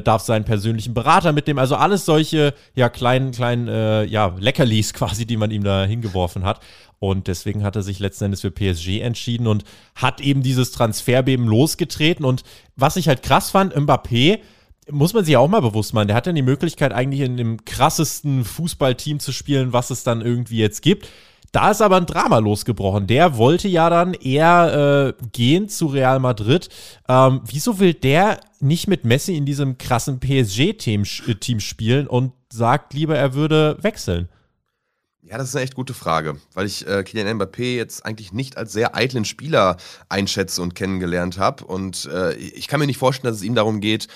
darf 0.03 0.21
seinen 0.21 0.45
persönlichen 0.45 0.93
Berater 0.93 1.31
mitnehmen. 1.31 1.59
Also 1.59 1.75
alles 1.75 2.05
solche 2.05 2.53
ja 2.75 2.89
kleinen, 2.89 3.31
kleinen 3.31 4.07
ja, 4.07 4.33
Leckerlis 4.37 4.93
quasi, 4.93 5.25
die 5.25 5.37
man 5.37 5.51
ihm 5.51 5.63
da 5.63 5.85
hingeworfen 5.85 6.43
hat. 6.43 6.59
Und 6.99 7.27
deswegen 7.27 7.63
hat 7.63 7.75
er 7.75 7.83
sich 7.83 7.99
letzten 7.99 8.25
Endes 8.25 8.41
für 8.41 8.51
PSG 8.51 9.01
entschieden 9.01 9.47
und 9.47 9.63
hat 9.95 10.21
eben 10.21 10.43
dieses 10.43 10.71
Transferbeben 10.71 11.47
losgetreten. 11.47 12.25
Und 12.25 12.43
was 12.75 12.95
ich 12.95 13.07
halt 13.07 13.23
krass 13.23 13.51
fand, 13.51 13.75
Mbappé, 13.75 14.39
muss 14.89 15.13
man 15.13 15.25
sich 15.25 15.35
auch 15.37 15.47
mal 15.47 15.61
bewusst 15.61 15.93
machen, 15.93 16.07
der 16.07 16.15
hat 16.15 16.27
dann 16.27 16.35
die 16.35 16.41
Möglichkeit, 16.41 16.93
eigentlich 16.93 17.21
in 17.21 17.37
dem 17.37 17.65
krassesten 17.65 18.45
Fußballteam 18.45 19.19
zu 19.19 19.31
spielen, 19.31 19.73
was 19.73 19.89
es 19.89 20.03
dann 20.03 20.21
irgendwie 20.21 20.57
jetzt 20.57 20.81
gibt. 20.81 21.09
Da 21.51 21.71
ist 21.71 21.81
aber 21.81 21.95
ein 21.95 22.05
Drama 22.05 22.39
losgebrochen. 22.39 23.07
Der 23.07 23.37
wollte 23.37 23.69
ja 23.69 23.89
dann 23.89 24.13
eher 24.13 25.15
äh, 25.17 25.27
gehen 25.31 25.69
zu 25.69 25.87
Real 25.87 26.19
Madrid. 26.19 26.67
Ähm, 27.07 27.41
wieso 27.45 27.79
will 27.79 27.93
der 27.93 28.41
nicht 28.59 28.87
mit 28.87 29.05
Messi 29.05 29.37
in 29.37 29.45
diesem 29.45 29.77
krassen 29.77 30.19
PSG-Team 30.19 31.03
äh, 31.03 31.59
spielen 31.59 32.07
und 32.07 32.33
sagt 32.51 32.93
lieber, 32.93 33.17
er 33.17 33.35
würde 33.35 33.77
wechseln? 33.81 34.27
Ja, 35.27 35.39
das 35.39 35.49
ist 35.49 35.55
eine 35.55 35.63
echt 35.63 35.73
gute 35.73 35.95
Frage, 35.95 36.39
weil 36.53 36.67
ich 36.67 36.85
äh, 36.87 37.03
Kylian 37.03 37.39
Mbappé 37.41 37.75
jetzt 37.75 38.05
eigentlich 38.05 38.31
nicht 38.31 38.57
als 38.57 38.73
sehr 38.73 38.95
eitlen 38.95 39.25
Spieler 39.25 39.77
einschätze 40.07 40.61
und 40.61 40.75
kennengelernt 40.75 41.39
habe. 41.39 41.65
Und 41.65 42.05
äh, 42.05 42.35
ich 42.35 42.67
kann 42.67 42.79
mir 42.79 42.85
nicht 42.85 42.99
vorstellen, 42.99 43.31
dass 43.31 43.39
es 43.39 43.43
ihm 43.43 43.55
darum 43.55 43.81
geht, 43.81 44.07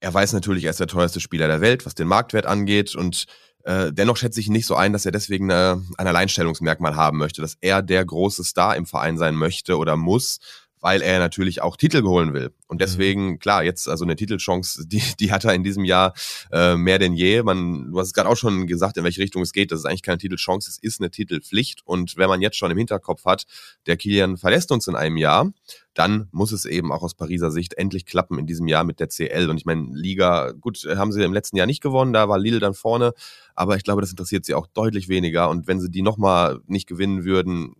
er 0.00 0.14
weiß 0.14 0.32
natürlich, 0.32 0.64
er 0.64 0.70
ist 0.70 0.80
der 0.80 0.86
teuerste 0.86 1.20
Spieler 1.20 1.46
der 1.46 1.60
Welt, 1.60 1.84
was 1.84 1.94
den 1.94 2.08
Marktwert 2.08 2.46
angeht. 2.46 2.94
Und 2.94 3.26
äh, 3.64 3.92
dennoch 3.92 4.16
schätze 4.16 4.40
ich 4.40 4.46
ihn 4.46 4.54
nicht 4.54 4.64
so 4.64 4.76
ein, 4.76 4.94
dass 4.94 5.04
er 5.04 5.12
deswegen 5.12 5.50
eine, 5.50 5.84
ein 5.98 6.06
Alleinstellungsmerkmal 6.06 6.96
haben 6.96 7.18
möchte, 7.18 7.42
dass 7.42 7.58
er 7.60 7.82
der 7.82 8.02
große 8.02 8.42
Star 8.42 8.76
im 8.76 8.86
Verein 8.86 9.18
sein 9.18 9.34
möchte 9.34 9.76
oder 9.76 9.98
muss, 9.98 10.38
weil 10.80 11.02
er 11.02 11.18
natürlich 11.18 11.60
auch 11.62 11.76
Titel 11.76 12.02
geholen 12.02 12.32
will. 12.32 12.52
Und 12.66 12.76
mhm. 12.76 12.78
deswegen, 12.78 13.38
klar, 13.38 13.62
jetzt 13.62 13.88
also 13.88 14.04
eine 14.04 14.16
Titelchance, 14.16 14.84
die, 14.88 15.02
die 15.18 15.32
hat 15.32 15.44
er 15.44 15.54
in 15.54 15.62
diesem 15.62 15.84
Jahr 15.84 16.14
äh, 16.52 16.76
mehr 16.76 16.98
denn 16.98 17.14
je. 17.14 17.42
Man, 17.42 17.92
du 17.92 17.98
hast 17.98 18.08
es 18.08 18.12
gerade 18.12 18.28
auch 18.28 18.36
schon 18.36 18.66
gesagt, 18.66 18.96
in 18.96 19.04
welche 19.04 19.20
Richtung 19.20 19.42
es 19.42 19.52
geht. 19.52 19.72
Das 19.72 19.80
ist 19.80 19.86
eigentlich 19.86 20.02
keine 20.02 20.18
Titelchance, 20.18 20.70
es 20.70 20.78
ist 20.78 21.00
eine 21.00 21.10
Titelpflicht. 21.10 21.82
Und 21.84 22.16
wenn 22.16 22.28
man 22.28 22.40
jetzt 22.40 22.56
schon 22.56 22.70
im 22.70 22.78
Hinterkopf 22.78 23.24
hat, 23.24 23.44
der 23.86 23.96
Kilian 23.96 24.36
verlässt 24.36 24.72
uns 24.72 24.86
in 24.88 24.96
einem 24.96 25.16
Jahr, 25.16 25.52
dann 25.94 26.28
muss 26.30 26.52
es 26.52 26.64
eben 26.64 26.92
auch 26.92 27.02
aus 27.02 27.14
Pariser 27.14 27.50
Sicht 27.50 27.74
endlich 27.74 28.06
klappen 28.06 28.38
in 28.38 28.46
diesem 28.46 28.68
Jahr 28.68 28.84
mit 28.84 29.00
der 29.00 29.08
CL. 29.08 29.50
Und 29.50 29.56
ich 29.58 29.66
meine, 29.66 29.88
Liga, 29.92 30.52
gut, 30.52 30.86
haben 30.88 31.12
sie 31.12 31.22
im 31.22 31.32
letzten 31.32 31.56
Jahr 31.56 31.66
nicht 31.66 31.82
gewonnen, 31.82 32.12
da 32.12 32.28
war 32.28 32.38
Lille 32.38 32.60
dann 32.60 32.74
vorne, 32.74 33.12
aber 33.54 33.76
ich 33.76 33.84
glaube, 33.84 34.00
das 34.00 34.10
interessiert 34.10 34.44
sie 34.44 34.54
auch 34.54 34.66
deutlich 34.66 35.08
weniger. 35.08 35.50
Und 35.50 35.66
wenn 35.66 35.80
sie 35.80 35.90
die 35.90 36.02
nochmal 36.02 36.60
nicht 36.66 36.86
gewinnen 36.86 37.24
würden, 37.24 37.74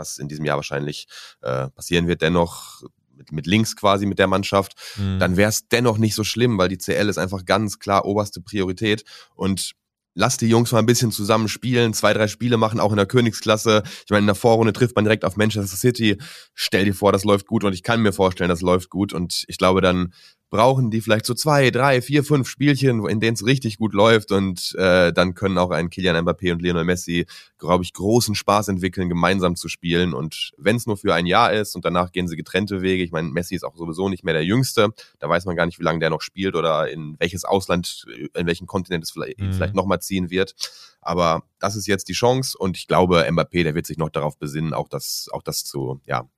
was 0.00 0.18
in 0.18 0.28
diesem 0.28 0.44
Jahr 0.44 0.56
wahrscheinlich 0.56 1.06
äh, 1.42 1.68
passieren 1.68 2.08
wird, 2.08 2.22
dennoch 2.22 2.82
mit, 3.14 3.32
mit 3.32 3.46
links 3.46 3.76
quasi 3.76 4.06
mit 4.06 4.18
der 4.18 4.26
Mannschaft, 4.26 4.74
mhm. 4.96 5.18
dann 5.18 5.36
wäre 5.36 5.50
es 5.50 5.68
dennoch 5.68 5.98
nicht 5.98 6.14
so 6.14 6.24
schlimm, 6.24 6.58
weil 6.58 6.68
die 6.68 6.78
CL 6.78 7.08
ist 7.08 7.18
einfach 7.18 7.44
ganz 7.44 7.78
klar 7.78 8.04
oberste 8.06 8.40
Priorität 8.40 9.04
und 9.34 9.72
lass 10.14 10.36
die 10.36 10.48
Jungs 10.48 10.72
mal 10.72 10.80
ein 10.80 10.86
bisschen 10.86 11.12
zusammen 11.12 11.48
spielen, 11.48 11.94
zwei, 11.94 12.12
drei 12.12 12.26
Spiele 12.26 12.56
machen, 12.56 12.80
auch 12.80 12.90
in 12.90 12.96
der 12.96 13.06
Königsklasse. 13.06 13.82
Ich 14.04 14.10
meine, 14.10 14.20
in 14.20 14.26
der 14.26 14.34
Vorrunde 14.34 14.72
trifft 14.72 14.96
man 14.96 15.04
direkt 15.04 15.24
auf 15.24 15.36
Manchester 15.36 15.76
City. 15.76 16.18
Stell 16.54 16.84
dir 16.84 16.94
vor, 16.94 17.12
das 17.12 17.24
läuft 17.24 17.46
gut 17.46 17.62
und 17.62 17.72
ich 17.72 17.82
kann 17.82 18.02
mir 18.02 18.12
vorstellen, 18.12 18.50
das 18.50 18.60
läuft 18.60 18.90
gut 18.90 19.12
und 19.12 19.44
ich 19.46 19.58
glaube, 19.58 19.80
dann 19.80 20.12
brauchen 20.50 20.90
die 20.90 21.00
vielleicht 21.00 21.26
so 21.26 21.34
zwei, 21.34 21.70
drei, 21.70 22.02
vier, 22.02 22.24
fünf 22.24 22.48
Spielchen, 22.48 23.08
in 23.08 23.20
denen 23.20 23.34
es 23.34 23.46
richtig 23.46 23.78
gut 23.78 23.94
läuft 23.94 24.32
und 24.32 24.74
äh, 24.76 25.12
dann 25.12 25.34
können 25.34 25.58
auch 25.58 25.70
ein 25.70 25.90
Kilian 25.90 26.16
Mbappé 26.16 26.52
und 26.52 26.60
Lionel 26.60 26.84
Messi, 26.84 27.26
glaube 27.58 27.84
ich, 27.84 27.92
großen 27.92 28.34
Spaß 28.34 28.68
entwickeln, 28.68 29.08
gemeinsam 29.08 29.54
zu 29.54 29.68
spielen. 29.68 30.12
Und 30.12 30.52
wenn 30.58 30.76
es 30.76 30.86
nur 30.86 30.96
für 30.96 31.14
ein 31.14 31.26
Jahr 31.26 31.52
ist 31.52 31.76
und 31.76 31.84
danach 31.84 32.10
gehen 32.10 32.26
sie 32.26 32.36
getrennte 32.36 32.82
Wege, 32.82 33.04
ich 33.04 33.12
meine, 33.12 33.28
Messi 33.28 33.54
ist 33.54 33.64
auch 33.64 33.76
sowieso 33.76 34.08
nicht 34.08 34.24
mehr 34.24 34.34
der 34.34 34.44
Jüngste, 34.44 34.88
da 35.20 35.28
weiß 35.28 35.44
man 35.44 35.54
gar 35.54 35.66
nicht, 35.66 35.78
wie 35.78 35.84
lange 35.84 36.00
der 36.00 36.10
noch 36.10 36.20
spielt 36.20 36.56
oder 36.56 36.90
in 36.90 37.16
welches 37.20 37.44
Ausland, 37.44 38.04
in 38.34 38.46
welchen 38.46 38.66
Kontinent 38.66 39.04
es 39.04 39.12
vielleicht, 39.12 39.40
mhm. 39.40 39.52
vielleicht 39.52 39.76
nochmal 39.76 40.00
ziehen 40.00 40.30
wird, 40.30 40.56
aber 41.00 41.44
das 41.60 41.76
ist 41.76 41.86
jetzt 41.86 42.08
die 42.08 42.12
Chance 42.12 42.58
und 42.58 42.76
ich 42.76 42.88
glaube, 42.88 43.26
Mbappé, 43.28 43.62
der 43.62 43.74
wird 43.74 43.86
sich 43.86 43.98
noch 43.98 44.10
darauf 44.10 44.36
besinnen, 44.36 44.74
auch 44.74 44.88
das, 44.88 45.28
auch 45.32 45.42
das 45.42 45.64
zu, 45.64 46.00
ja, 46.06 46.28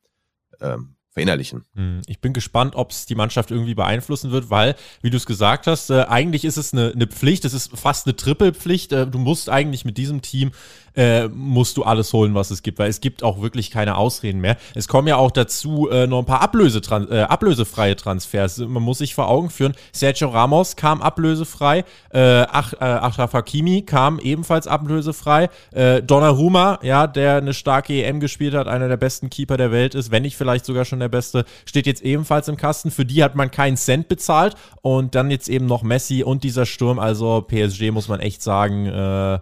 ähm, 0.61 0.97
verinnerlichen. 1.12 1.64
Hm, 1.75 2.00
ich 2.07 2.21
bin 2.21 2.33
gespannt, 2.33 2.75
ob 2.75 2.90
es 2.90 3.07
die 3.07 3.14
Mannschaft 3.14 3.50
irgendwie 3.50 3.75
beeinflussen 3.75 4.31
wird, 4.31 4.50
weil, 4.50 4.75
wie 5.02 5.11
du 5.11 5.16
es 5.16 5.26
gesagt 5.26 5.66
hast, 5.66 5.90
äh, 5.90 6.04
eigentlich 6.09 6.45
ist 6.45 6.57
es 6.57 6.73
eine, 6.73 6.92
eine 6.92 7.07
Pflicht, 7.07 7.45
es 7.45 7.52
ist 7.52 7.76
fast 7.76 8.07
eine 8.07 8.16
Trippelpflicht. 8.16 8.92
Äh, 8.92 9.07
du 9.07 9.19
musst 9.19 9.50
eigentlich 9.50 9.85
mit 9.85 9.99
diesem 9.99 10.23
Team 10.23 10.52
äh, 10.94 11.28
musst 11.28 11.76
du 11.76 11.84
alles 11.84 12.12
holen, 12.12 12.34
was 12.34 12.50
es 12.50 12.62
gibt, 12.62 12.78
weil 12.78 12.90
es 12.90 13.00
gibt 13.00 13.22
auch 13.22 13.40
wirklich 13.40 13.70
keine 13.70 13.96
Ausreden 13.96 14.40
mehr. 14.40 14.56
Es 14.75 14.88
kommen 14.88 15.08
ja 15.08 15.16
auch 15.16 15.30
dazu 15.30 15.88
äh, 15.90 16.06
noch 16.06 16.20
ein 16.20 16.25
paar 16.25 16.40
Ablöse 16.40 16.80
äh, 17.11 17.22
ablösefreie 17.22 17.96
Transfers. 17.96 18.58
Man 18.58 18.82
muss 18.82 18.99
sich 18.99 19.14
vor 19.14 19.28
Augen 19.28 19.50
führen, 19.50 19.75
Sergio 19.92 20.28
Ramos 20.28 20.76
kam 20.76 21.02
ablösefrei, 21.02 21.84
äh, 22.11 22.42
Ach, 22.50 22.72
äh, 22.75 22.84
Achraf 22.84 23.32
Hakimi 23.32 23.82
kam 23.82 24.18
ebenfalls 24.18 24.66
ablösefrei, 24.66 25.49
äh, 25.72 26.02
Donnarumma, 26.02 26.78
ja, 26.82 27.06
der 27.06 27.37
eine 27.37 27.54
starke 27.54 28.04
EM 28.04 28.20
gespielt 28.20 28.54
hat, 28.54 28.68
einer 28.68 28.88
der 28.88 28.96
besten 28.96 29.30
Keeper 29.30 29.56
der 29.56 29.72
Welt 29.72 29.94
ist, 29.94 30.11
wenn 30.11 30.22
nicht 30.22 30.37
vielleicht 30.37 30.64
sogar 30.64 30.84
schon 30.84 31.00
der 31.00 31.08
beste, 31.08 31.44
steht 31.64 31.87
jetzt 31.87 32.02
ebenfalls 32.02 32.49
im 32.49 32.56
Kasten. 32.56 32.90
Für 32.90 33.04
die 33.04 33.22
hat 33.22 33.34
man 33.34 33.50
keinen 33.50 33.76
Cent 33.76 34.08
bezahlt 34.08 34.54
und 34.82 35.14
dann 35.14 35.30
jetzt 35.30 35.49
eben 35.49 35.66
noch 35.66 35.82
Messi 35.82 36.22
und 36.22 36.44
dieser 36.44 36.66
Sturm, 36.66 36.99
also 36.99 37.42
PSG 37.42 37.90
muss 37.90 38.08
man 38.08 38.20
echt 38.20 38.42
sagen, 38.42 38.87
äh, 38.87 39.38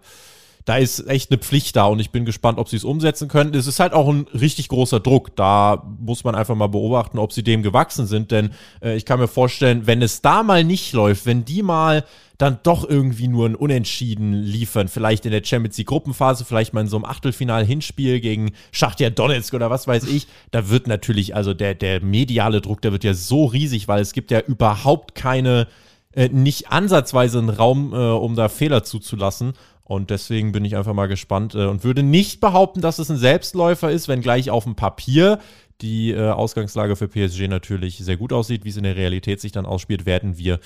da 0.64 0.76
ist 0.76 1.06
echt 1.08 1.30
eine 1.30 1.38
Pflicht 1.38 1.76
da 1.76 1.86
und 1.86 2.00
ich 2.00 2.10
bin 2.10 2.24
gespannt, 2.24 2.58
ob 2.58 2.68
sie 2.68 2.76
es 2.76 2.84
umsetzen 2.84 3.28
können. 3.28 3.54
Es 3.54 3.66
ist 3.66 3.80
halt 3.80 3.92
auch 3.92 4.08
ein 4.08 4.26
richtig 4.34 4.68
großer 4.68 5.00
Druck. 5.00 5.34
Da 5.36 5.82
muss 5.98 6.24
man 6.24 6.34
einfach 6.34 6.54
mal 6.54 6.68
beobachten, 6.68 7.18
ob 7.18 7.32
sie 7.32 7.42
dem 7.42 7.62
gewachsen 7.62 8.06
sind, 8.06 8.30
denn 8.30 8.50
äh, 8.82 8.96
ich 8.96 9.04
kann 9.04 9.18
mir 9.18 9.28
vorstellen, 9.28 9.86
wenn 9.86 10.02
es 10.02 10.22
da 10.22 10.42
mal 10.42 10.64
nicht 10.64 10.92
läuft, 10.92 11.26
wenn 11.26 11.44
die 11.44 11.62
mal 11.62 12.04
dann 12.40 12.58
doch 12.62 12.88
irgendwie 12.88 13.28
nur 13.28 13.46
ein 13.46 13.54
Unentschieden 13.54 14.32
liefern. 14.32 14.88
Vielleicht 14.88 15.26
in 15.26 15.32
der 15.32 15.44
Champions 15.44 15.76
League 15.76 15.88
Gruppenphase, 15.88 16.46
vielleicht 16.46 16.72
mal 16.72 16.80
in 16.80 16.88
so 16.88 16.96
einem 16.96 17.04
Achtelfinal-Hinspiel 17.04 18.20
gegen 18.20 18.52
Schachtja 18.72 19.10
Donetsk 19.10 19.52
oder 19.52 19.68
was 19.68 19.86
weiß 19.86 20.04
ich. 20.04 20.26
Da 20.50 20.70
wird 20.70 20.86
natürlich, 20.86 21.36
also 21.36 21.52
der, 21.52 21.74
der 21.74 22.02
mediale 22.02 22.62
Druck, 22.62 22.80
der 22.80 22.92
wird 22.92 23.04
ja 23.04 23.12
so 23.12 23.44
riesig, 23.44 23.88
weil 23.88 24.00
es 24.00 24.14
gibt 24.14 24.30
ja 24.30 24.40
überhaupt 24.40 25.14
keine, 25.14 25.66
äh, 26.14 26.30
nicht 26.30 26.70
ansatzweise 26.72 27.38
einen 27.38 27.50
Raum, 27.50 27.92
äh, 27.92 27.96
um 27.96 28.36
da 28.36 28.48
Fehler 28.48 28.84
zuzulassen. 28.84 29.52
Und 29.90 30.10
deswegen 30.10 30.52
bin 30.52 30.64
ich 30.64 30.76
einfach 30.76 30.94
mal 30.94 31.08
gespannt 31.08 31.56
äh, 31.56 31.66
und 31.66 31.82
würde 31.82 32.04
nicht 32.04 32.38
behaupten, 32.38 32.80
dass 32.80 33.00
es 33.00 33.10
ein 33.10 33.16
Selbstläufer 33.16 33.90
ist, 33.90 34.06
wenngleich 34.06 34.48
auf 34.48 34.62
dem 34.62 34.76
Papier 34.76 35.40
die 35.80 36.12
äh, 36.12 36.30
Ausgangslage 36.30 36.94
für 36.94 37.08
PSG 37.08 37.48
natürlich 37.48 37.98
sehr 37.98 38.16
gut 38.16 38.32
aussieht. 38.32 38.64
Wie 38.64 38.68
es 38.68 38.76
in 38.76 38.84
der 38.84 38.94
Realität 38.94 39.40
sich 39.40 39.50
dann 39.50 39.66
ausspielt, 39.66 40.06
werden 40.06 40.38
wir 40.38 40.60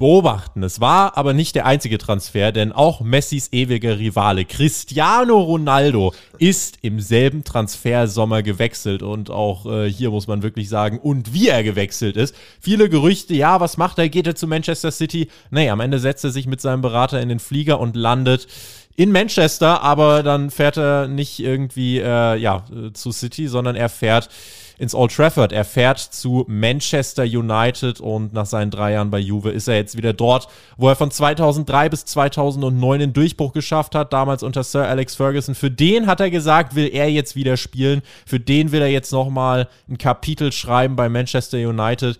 beobachten. 0.00 0.62
Es 0.62 0.80
war 0.80 1.18
aber 1.18 1.34
nicht 1.34 1.54
der 1.54 1.66
einzige 1.66 1.98
Transfer, 1.98 2.52
denn 2.52 2.72
auch 2.72 3.02
Messis 3.02 3.52
ewiger 3.52 3.98
Rivale 3.98 4.46
Cristiano 4.46 5.38
Ronaldo 5.38 6.14
ist 6.38 6.78
im 6.80 7.00
selben 7.00 7.44
Transfersommer 7.44 8.42
gewechselt 8.42 9.02
und 9.02 9.28
auch 9.28 9.66
äh, 9.66 9.92
hier 9.92 10.10
muss 10.10 10.26
man 10.26 10.42
wirklich 10.42 10.70
sagen, 10.70 10.98
und 10.98 11.34
wie 11.34 11.48
er 11.48 11.62
gewechselt 11.62 12.16
ist. 12.16 12.34
Viele 12.60 12.88
Gerüchte, 12.88 13.34
ja, 13.34 13.60
was 13.60 13.76
macht 13.76 13.98
er? 13.98 14.08
Geht 14.08 14.26
er 14.26 14.34
zu 14.34 14.46
Manchester 14.46 14.90
City? 14.90 15.28
Nee, 15.50 15.68
am 15.68 15.80
Ende 15.80 15.98
setzt 15.98 16.24
er 16.24 16.30
sich 16.30 16.46
mit 16.46 16.62
seinem 16.62 16.80
Berater 16.80 17.20
in 17.20 17.28
den 17.28 17.38
Flieger 17.38 17.78
und 17.78 17.94
landet 17.94 18.46
in 18.96 19.12
Manchester, 19.12 19.82
aber 19.82 20.22
dann 20.22 20.50
fährt 20.50 20.78
er 20.78 21.08
nicht 21.08 21.40
irgendwie 21.40 21.98
äh, 21.98 22.36
ja, 22.36 22.64
zu 22.94 23.12
City, 23.12 23.48
sondern 23.48 23.76
er 23.76 23.90
fährt 23.90 24.30
ins 24.80 24.94
Old 24.94 25.14
Trafford. 25.14 25.52
Er 25.52 25.66
fährt 25.66 25.98
zu 25.98 26.46
Manchester 26.48 27.24
United 27.24 28.00
und 28.00 28.32
nach 28.32 28.46
seinen 28.46 28.70
drei 28.70 28.92
Jahren 28.92 29.10
bei 29.10 29.18
Juve 29.18 29.50
ist 29.50 29.68
er 29.68 29.76
jetzt 29.76 29.94
wieder 29.94 30.14
dort, 30.14 30.48
wo 30.78 30.88
er 30.88 30.96
von 30.96 31.10
2003 31.10 31.90
bis 31.90 32.06
2009 32.06 32.98
den 33.00 33.12
Durchbruch 33.12 33.52
geschafft 33.52 33.94
hat, 33.94 34.14
damals 34.14 34.42
unter 34.42 34.64
Sir 34.64 34.88
Alex 34.88 35.16
Ferguson. 35.16 35.54
Für 35.54 35.70
den 35.70 36.06
hat 36.06 36.20
er 36.20 36.30
gesagt, 36.30 36.74
will 36.74 36.88
er 36.90 37.10
jetzt 37.10 37.36
wieder 37.36 37.58
spielen. 37.58 38.00
Für 38.24 38.40
den 38.40 38.72
will 38.72 38.80
er 38.80 38.88
jetzt 38.88 39.12
nochmal 39.12 39.68
ein 39.86 39.98
Kapitel 39.98 40.50
schreiben 40.50 40.96
bei 40.96 41.10
Manchester 41.10 41.58
United. 41.58 42.18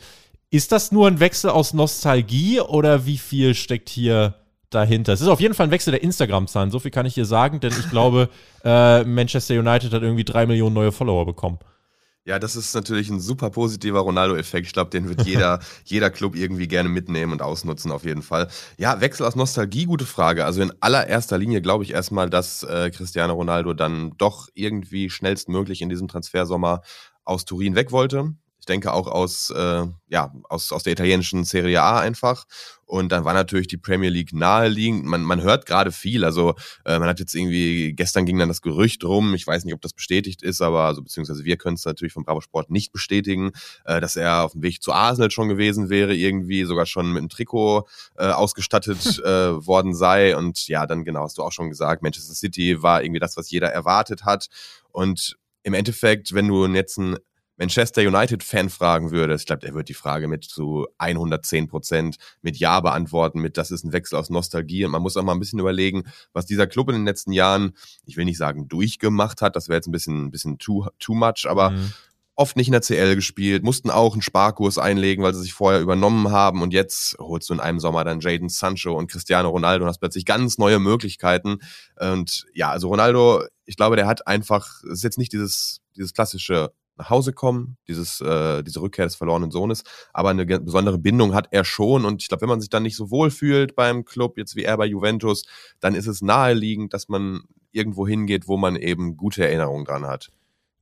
Ist 0.50 0.70
das 0.70 0.92
nur 0.92 1.06
ein 1.06 1.18
Wechsel 1.18 1.48
aus 1.48 1.72
Nostalgie 1.72 2.60
oder 2.60 3.06
wie 3.06 3.18
viel 3.18 3.54
steckt 3.54 3.88
hier 3.88 4.34
dahinter. 4.68 5.14
Es 5.14 5.22
ist 5.22 5.28
auf 5.28 5.40
jeden 5.40 5.54
Fall 5.54 5.66
ein 5.66 5.72
Wechsel 5.72 5.92
der 5.92 6.02
Instagram-Zahlen, 6.02 6.70
so 6.70 6.78
viel 6.78 6.90
kann 6.90 7.06
ich 7.06 7.14
dir 7.14 7.24
sagen, 7.24 7.58
denn 7.58 7.72
ich 7.72 7.90
glaube, 7.90 8.28
äh, 8.64 9.02
Manchester 9.04 9.54
United 9.54 9.92
hat 9.92 10.02
irgendwie 10.02 10.24
drei 10.24 10.46
Millionen 10.46 10.74
neue 10.74 10.92
Follower 10.92 11.24
bekommen. 11.24 11.58
Ja, 12.26 12.38
das 12.38 12.54
ist 12.54 12.74
natürlich 12.74 13.08
ein 13.08 13.18
super 13.18 13.48
positiver 13.48 14.00
Ronaldo-Effekt. 14.00 14.66
Ich 14.66 14.74
glaube, 14.74 14.90
den 14.90 15.08
wird 15.08 15.22
jeder, 15.26 15.58
jeder 15.84 16.10
Club 16.10 16.36
irgendwie 16.36 16.68
gerne 16.68 16.90
mitnehmen 16.90 17.32
und 17.32 17.40
ausnutzen, 17.40 17.90
auf 17.90 18.04
jeden 18.04 18.22
Fall. 18.22 18.48
Ja, 18.76 19.00
Wechsel 19.00 19.24
aus 19.24 19.36
Nostalgie, 19.36 19.86
gute 19.86 20.04
Frage. 20.04 20.44
Also 20.44 20.60
in 20.60 20.72
allererster 20.80 21.38
Linie 21.38 21.62
glaube 21.62 21.84
ich 21.84 21.92
erstmal, 21.92 22.28
dass 22.28 22.62
äh, 22.62 22.90
Cristiano 22.90 23.32
Ronaldo 23.32 23.72
dann 23.72 24.12
doch 24.18 24.48
irgendwie 24.54 25.08
schnellstmöglich 25.08 25.80
in 25.80 25.88
diesem 25.88 26.08
Transfersommer 26.08 26.82
aus 27.24 27.46
Turin 27.46 27.74
weg 27.74 27.90
wollte. 27.90 28.34
Ich 28.70 28.72
denke 28.72 28.92
auch 28.92 29.08
aus, 29.08 29.50
äh, 29.50 29.84
ja, 30.10 30.32
aus, 30.48 30.70
aus 30.70 30.84
der 30.84 30.92
italienischen 30.92 31.42
Serie 31.42 31.82
A 31.82 31.98
einfach. 31.98 32.44
Und 32.86 33.10
dann 33.10 33.24
war 33.24 33.34
natürlich 33.34 33.66
die 33.66 33.78
Premier 33.78 34.10
League 34.10 34.32
naheliegend. 34.32 35.06
Man, 35.06 35.24
man 35.24 35.42
hört 35.42 35.66
gerade 35.66 35.90
viel. 35.90 36.24
Also 36.24 36.54
äh, 36.84 37.00
man 37.00 37.08
hat 37.08 37.18
jetzt 37.18 37.34
irgendwie, 37.34 37.94
gestern 37.94 38.26
ging 38.26 38.38
dann 38.38 38.46
das 38.46 38.62
Gerücht 38.62 39.02
rum, 39.02 39.34
ich 39.34 39.44
weiß 39.44 39.64
nicht, 39.64 39.74
ob 39.74 39.80
das 39.80 39.92
bestätigt 39.92 40.44
ist, 40.44 40.62
aber 40.62 40.84
also 40.84 41.02
beziehungsweise 41.02 41.44
wir 41.44 41.56
können 41.56 41.74
es 41.74 41.84
natürlich 41.84 42.12
vom 42.12 42.22
Bravo 42.22 42.40
Sport 42.40 42.70
nicht 42.70 42.92
bestätigen, 42.92 43.50
äh, 43.86 44.00
dass 44.00 44.14
er 44.14 44.44
auf 44.44 44.52
dem 44.52 44.62
Weg 44.62 44.84
zu 44.84 44.92
Arsenal 44.92 45.32
schon 45.32 45.48
gewesen 45.48 45.88
wäre, 45.88 46.14
irgendwie 46.14 46.62
sogar 46.62 46.86
schon 46.86 47.08
mit 47.08 47.18
einem 47.18 47.28
Trikot 47.28 47.88
äh, 48.18 48.28
ausgestattet 48.28 49.18
äh, 49.24 49.66
worden 49.66 49.96
sei. 49.96 50.36
Und 50.36 50.68
ja, 50.68 50.86
dann 50.86 51.04
genau, 51.04 51.24
hast 51.24 51.38
du 51.38 51.42
auch 51.42 51.52
schon 51.52 51.70
gesagt, 51.70 52.04
Manchester 52.04 52.34
City 52.34 52.84
war 52.84 53.02
irgendwie 53.02 53.20
das, 53.20 53.36
was 53.36 53.50
jeder 53.50 53.72
erwartet 53.72 54.24
hat. 54.24 54.46
Und 54.92 55.36
im 55.64 55.74
Endeffekt, 55.74 56.34
wenn 56.34 56.46
du 56.46 56.66
jetzt 56.68 56.98
ein 56.98 57.16
Manchester 57.60 58.00
United-Fan 58.00 58.70
fragen 58.70 59.10
würde, 59.10 59.34
ich 59.34 59.44
glaube, 59.44 59.60
der 59.60 59.74
wird 59.74 59.90
die 59.90 59.94
Frage 59.94 60.28
mit 60.28 60.44
zu 60.44 60.86
110 60.96 61.68
Prozent 61.68 62.16
mit 62.40 62.56
Ja 62.56 62.80
beantworten, 62.80 63.38
mit 63.38 63.58
das 63.58 63.70
ist 63.70 63.84
ein 63.84 63.92
Wechsel 63.92 64.16
aus 64.16 64.30
Nostalgie. 64.30 64.86
Und 64.86 64.92
man 64.92 65.02
muss 65.02 65.18
auch 65.18 65.22
mal 65.22 65.34
ein 65.34 65.40
bisschen 65.40 65.58
überlegen, 65.58 66.04
was 66.32 66.46
dieser 66.46 66.66
Club 66.66 66.88
in 66.88 66.94
den 66.94 67.04
letzten 67.04 67.32
Jahren, 67.32 67.72
ich 68.06 68.16
will 68.16 68.24
nicht 68.24 68.38
sagen 68.38 68.66
durchgemacht 68.66 69.42
hat, 69.42 69.56
das 69.56 69.68
wäre 69.68 69.76
jetzt 69.76 69.88
ein 69.88 69.92
bisschen, 69.92 70.24
ein 70.24 70.30
bisschen 70.30 70.58
too, 70.58 70.86
too 70.98 71.14
much, 71.14 71.44
aber 71.46 71.72
mhm. 71.72 71.92
oft 72.34 72.56
nicht 72.56 72.68
in 72.68 72.72
der 72.72 72.80
CL 72.80 73.14
gespielt, 73.14 73.62
mussten 73.62 73.90
auch 73.90 74.14
einen 74.14 74.22
Sparkurs 74.22 74.78
einlegen, 74.78 75.22
weil 75.22 75.34
sie 75.34 75.42
sich 75.42 75.52
vorher 75.52 75.82
übernommen 75.82 76.30
haben. 76.30 76.62
Und 76.62 76.72
jetzt 76.72 77.18
holst 77.18 77.50
du 77.50 77.52
in 77.52 77.60
einem 77.60 77.78
Sommer 77.78 78.04
dann 78.04 78.20
Jaden 78.20 78.48
Sancho 78.48 78.96
und 78.96 79.10
Cristiano 79.10 79.50
Ronaldo 79.50 79.84
und 79.84 79.90
hast 79.90 80.00
plötzlich 80.00 80.24
ganz 80.24 80.56
neue 80.56 80.78
Möglichkeiten. 80.78 81.58
Und 82.00 82.46
ja, 82.54 82.70
also 82.70 82.88
Ronaldo, 82.88 83.44
ich 83.66 83.76
glaube, 83.76 83.96
der 83.96 84.06
hat 84.06 84.26
einfach, 84.26 84.82
es 84.84 85.00
ist 85.00 85.04
jetzt 85.04 85.18
nicht 85.18 85.34
dieses, 85.34 85.82
dieses 85.94 86.14
klassische 86.14 86.72
nach 87.00 87.10
Hause 87.10 87.32
kommen, 87.32 87.76
dieses, 87.88 88.20
äh, 88.20 88.62
diese 88.62 88.80
Rückkehr 88.80 89.06
des 89.06 89.16
verlorenen 89.16 89.50
Sohnes. 89.50 89.84
Aber 90.12 90.30
eine 90.30 90.44
besondere 90.44 90.98
Bindung 90.98 91.34
hat 91.34 91.48
er 91.50 91.64
schon. 91.64 92.04
Und 92.04 92.22
ich 92.22 92.28
glaube, 92.28 92.42
wenn 92.42 92.48
man 92.48 92.60
sich 92.60 92.70
dann 92.70 92.82
nicht 92.82 92.96
so 92.96 93.10
wohl 93.10 93.30
fühlt 93.30 93.74
beim 93.74 94.04
Club, 94.04 94.36
jetzt 94.36 94.54
wie 94.54 94.64
er 94.64 94.76
bei 94.76 94.86
Juventus, 94.86 95.44
dann 95.80 95.94
ist 95.94 96.06
es 96.06 96.20
naheliegend, 96.20 96.92
dass 96.92 97.08
man 97.08 97.40
irgendwo 97.72 98.06
hingeht, 98.06 98.48
wo 98.48 98.56
man 98.56 98.76
eben 98.76 99.16
gute 99.16 99.44
Erinnerungen 99.44 99.84
dran 99.84 100.06
hat. 100.06 100.30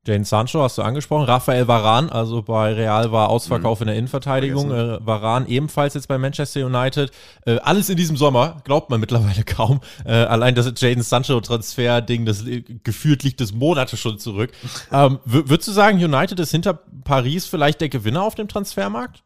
Jane 0.06 0.24
Sancho 0.24 0.62
hast 0.62 0.78
du 0.78 0.82
angesprochen. 0.82 1.24
Raphael 1.24 1.68
Varan, 1.68 2.08
also 2.08 2.42
bei 2.42 2.72
Real 2.72 3.12
war 3.12 3.28
Ausverkauf 3.28 3.80
mhm. 3.80 3.82
in 3.82 3.86
der 3.88 3.96
Innenverteidigung. 3.96 4.70
Äh, 4.70 5.06
Varan 5.06 5.46
ebenfalls 5.46 5.94
jetzt 5.94 6.08
bei 6.08 6.16
Manchester 6.16 6.64
United. 6.64 7.10
Äh, 7.44 7.58
alles 7.58 7.90
in 7.90 7.96
diesem 7.96 8.16
Sommer, 8.16 8.62
glaubt 8.64 8.90
man 8.90 9.00
mittlerweile 9.00 9.42
kaum. 9.46 9.80
Äh, 10.04 10.12
allein 10.12 10.54
das 10.54 10.72
Jaden 10.76 11.02
Sancho-Transfer-Ding, 11.02 12.24
das 12.24 12.44
gefühlt 12.84 13.22
liegt 13.22 13.40
das 13.40 13.52
Monate 13.52 13.96
schon 13.96 14.18
zurück. 14.18 14.52
ähm, 14.92 15.18
würdest 15.24 15.68
du 15.68 15.72
sagen, 15.72 16.02
United 16.02 16.40
ist 16.40 16.52
hinter 16.52 16.78
Paris 17.04 17.46
vielleicht 17.46 17.80
der 17.80 17.88
Gewinner 17.88 18.22
auf 18.22 18.34
dem 18.34 18.48
Transfermarkt? 18.48 19.22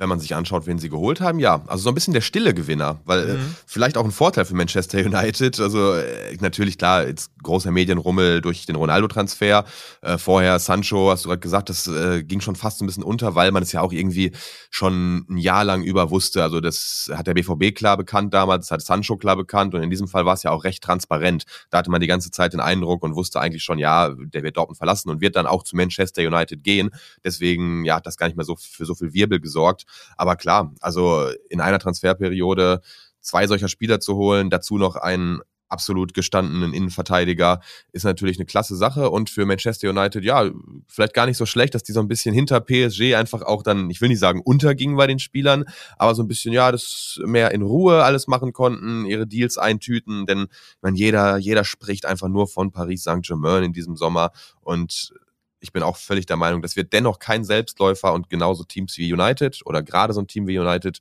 Wenn 0.00 0.08
man 0.08 0.18
sich 0.18 0.34
anschaut, 0.34 0.66
wen 0.66 0.78
sie 0.78 0.88
geholt 0.88 1.20
haben, 1.20 1.38
ja. 1.38 1.62
Also 1.66 1.82
so 1.82 1.90
ein 1.90 1.94
bisschen 1.94 2.14
der 2.14 2.22
stille 2.22 2.54
Gewinner, 2.54 3.00
weil 3.04 3.28
äh, 3.28 3.32
mhm. 3.34 3.54
vielleicht 3.66 3.98
auch 3.98 4.04
ein 4.04 4.10
Vorteil 4.10 4.46
für 4.46 4.54
Manchester 4.54 4.98
United. 5.04 5.60
Also 5.60 5.92
äh, 5.92 6.36
natürlich 6.40 6.78
klar, 6.78 7.06
jetzt 7.06 7.30
großer 7.42 7.70
Medienrummel 7.70 8.40
durch 8.40 8.64
den 8.64 8.76
Ronaldo-Transfer. 8.76 9.66
Äh, 10.00 10.16
vorher 10.16 10.58
Sancho, 10.58 11.10
hast 11.10 11.26
du 11.26 11.28
gerade 11.28 11.40
gesagt, 11.40 11.68
das 11.68 11.90
ging 12.22 12.40
schon 12.40 12.56
fast 12.56 12.80
ein 12.80 12.86
bisschen 12.86 13.02
unter, 13.02 13.34
weil 13.34 13.52
man 13.52 13.62
es 13.62 13.72
ja 13.72 13.82
auch 13.82 13.92
irgendwie 13.92 14.32
schon 14.70 15.26
ein 15.28 15.36
Jahr 15.36 15.64
lang 15.64 15.82
über 15.82 16.10
wusste. 16.10 16.42
Also 16.42 16.60
das 16.60 17.10
hat 17.12 17.26
der 17.26 17.34
BVB 17.34 17.74
klar 17.74 17.98
bekannt 17.98 18.32
damals, 18.32 18.68
das 18.68 18.70
hat 18.70 18.82
Sancho 18.82 19.18
klar 19.18 19.36
bekannt 19.36 19.74
und 19.74 19.82
in 19.82 19.90
diesem 19.90 20.08
Fall 20.08 20.24
war 20.24 20.32
es 20.32 20.42
ja 20.42 20.50
auch 20.50 20.64
recht 20.64 20.82
transparent. 20.82 21.44
Da 21.68 21.78
hatte 21.78 21.90
man 21.90 22.00
die 22.00 22.06
ganze 22.06 22.30
Zeit 22.30 22.54
den 22.54 22.60
Eindruck 22.60 23.02
und 23.02 23.14
wusste 23.14 23.40
eigentlich 23.40 23.62
schon, 23.62 23.78
ja, 23.78 24.14
der 24.16 24.42
wird 24.42 24.56
Dortmund 24.56 24.78
verlassen 24.78 25.10
und 25.10 25.20
wird 25.20 25.36
dann 25.36 25.46
auch 25.46 25.62
zu 25.62 25.76
Manchester 25.76 26.22
United 26.22 26.64
gehen. 26.64 26.90
Deswegen, 27.22 27.84
ja, 27.84 27.96
hat 27.96 28.06
das 28.06 28.16
gar 28.16 28.26
nicht 28.26 28.36
mehr 28.36 28.46
so 28.46 28.56
für 28.56 28.86
so 28.86 28.94
viel 28.94 29.12
Wirbel 29.12 29.40
gesorgt. 29.40 29.84
Aber 30.16 30.36
klar, 30.36 30.72
also 30.80 31.28
in 31.48 31.60
einer 31.60 31.78
Transferperiode 31.78 32.80
zwei 33.20 33.46
solcher 33.46 33.68
Spieler 33.68 34.00
zu 34.00 34.16
holen, 34.16 34.50
dazu 34.50 34.78
noch 34.78 34.96
einen 34.96 35.40
absolut 35.70 36.14
gestandenen 36.14 36.74
Innenverteidiger, 36.74 37.60
ist 37.92 38.04
natürlich 38.04 38.38
eine 38.38 38.46
klasse 38.46 38.76
Sache. 38.76 39.10
Und 39.10 39.30
für 39.30 39.46
Manchester 39.46 39.88
United, 39.88 40.24
ja, 40.24 40.50
vielleicht 40.88 41.14
gar 41.14 41.26
nicht 41.26 41.36
so 41.36 41.46
schlecht, 41.46 41.74
dass 41.74 41.82
die 41.82 41.92
so 41.92 42.00
ein 42.00 42.08
bisschen 42.08 42.34
hinter 42.34 42.60
PSG 42.60 43.14
einfach 43.14 43.42
auch 43.42 43.62
dann, 43.62 43.88
ich 43.88 44.00
will 44.00 44.08
nicht 44.08 44.18
sagen 44.18 44.42
untergingen 44.42 44.96
bei 44.96 45.06
den 45.06 45.18
Spielern, 45.18 45.64
aber 45.96 46.14
so 46.14 46.22
ein 46.22 46.28
bisschen, 46.28 46.52
ja, 46.52 46.72
das 46.72 47.20
mehr 47.24 47.52
in 47.52 47.62
Ruhe 47.62 48.02
alles 48.02 48.26
machen 48.26 48.52
konnten, 48.52 49.06
ihre 49.06 49.26
Deals 49.26 49.58
eintüten, 49.58 50.26
denn 50.26 50.48
ich 50.82 50.94
jeder, 50.94 51.36
jeder 51.38 51.64
spricht 51.64 52.04
einfach 52.04 52.28
nur 52.28 52.48
von 52.48 52.72
Paris 52.72 53.04
Saint-Germain 53.04 53.62
in 53.62 53.72
diesem 53.72 53.96
Sommer. 53.96 54.32
Und 54.60 55.14
ich 55.60 55.72
bin 55.72 55.82
auch 55.82 55.96
völlig 55.96 56.26
der 56.26 56.36
Meinung, 56.36 56.62
das 56.62 56.76
wird 56.76 56.92
dennoch 56.92 57.18
kein 57.18 57.44
Selbstläufer 57.44 58.12
und 58.12 58.30
genauso 58.30 58.64
Teams 58.64 58.96
wie 58.98 59.12
United 59.12 59.60
oder 59.64 59.82
gerade 59.82 60.12
so 60.12 60.20
ein 60.20 60.26
Team 60.26 60.46
wie 60.46 60.58
United 60.58 61.00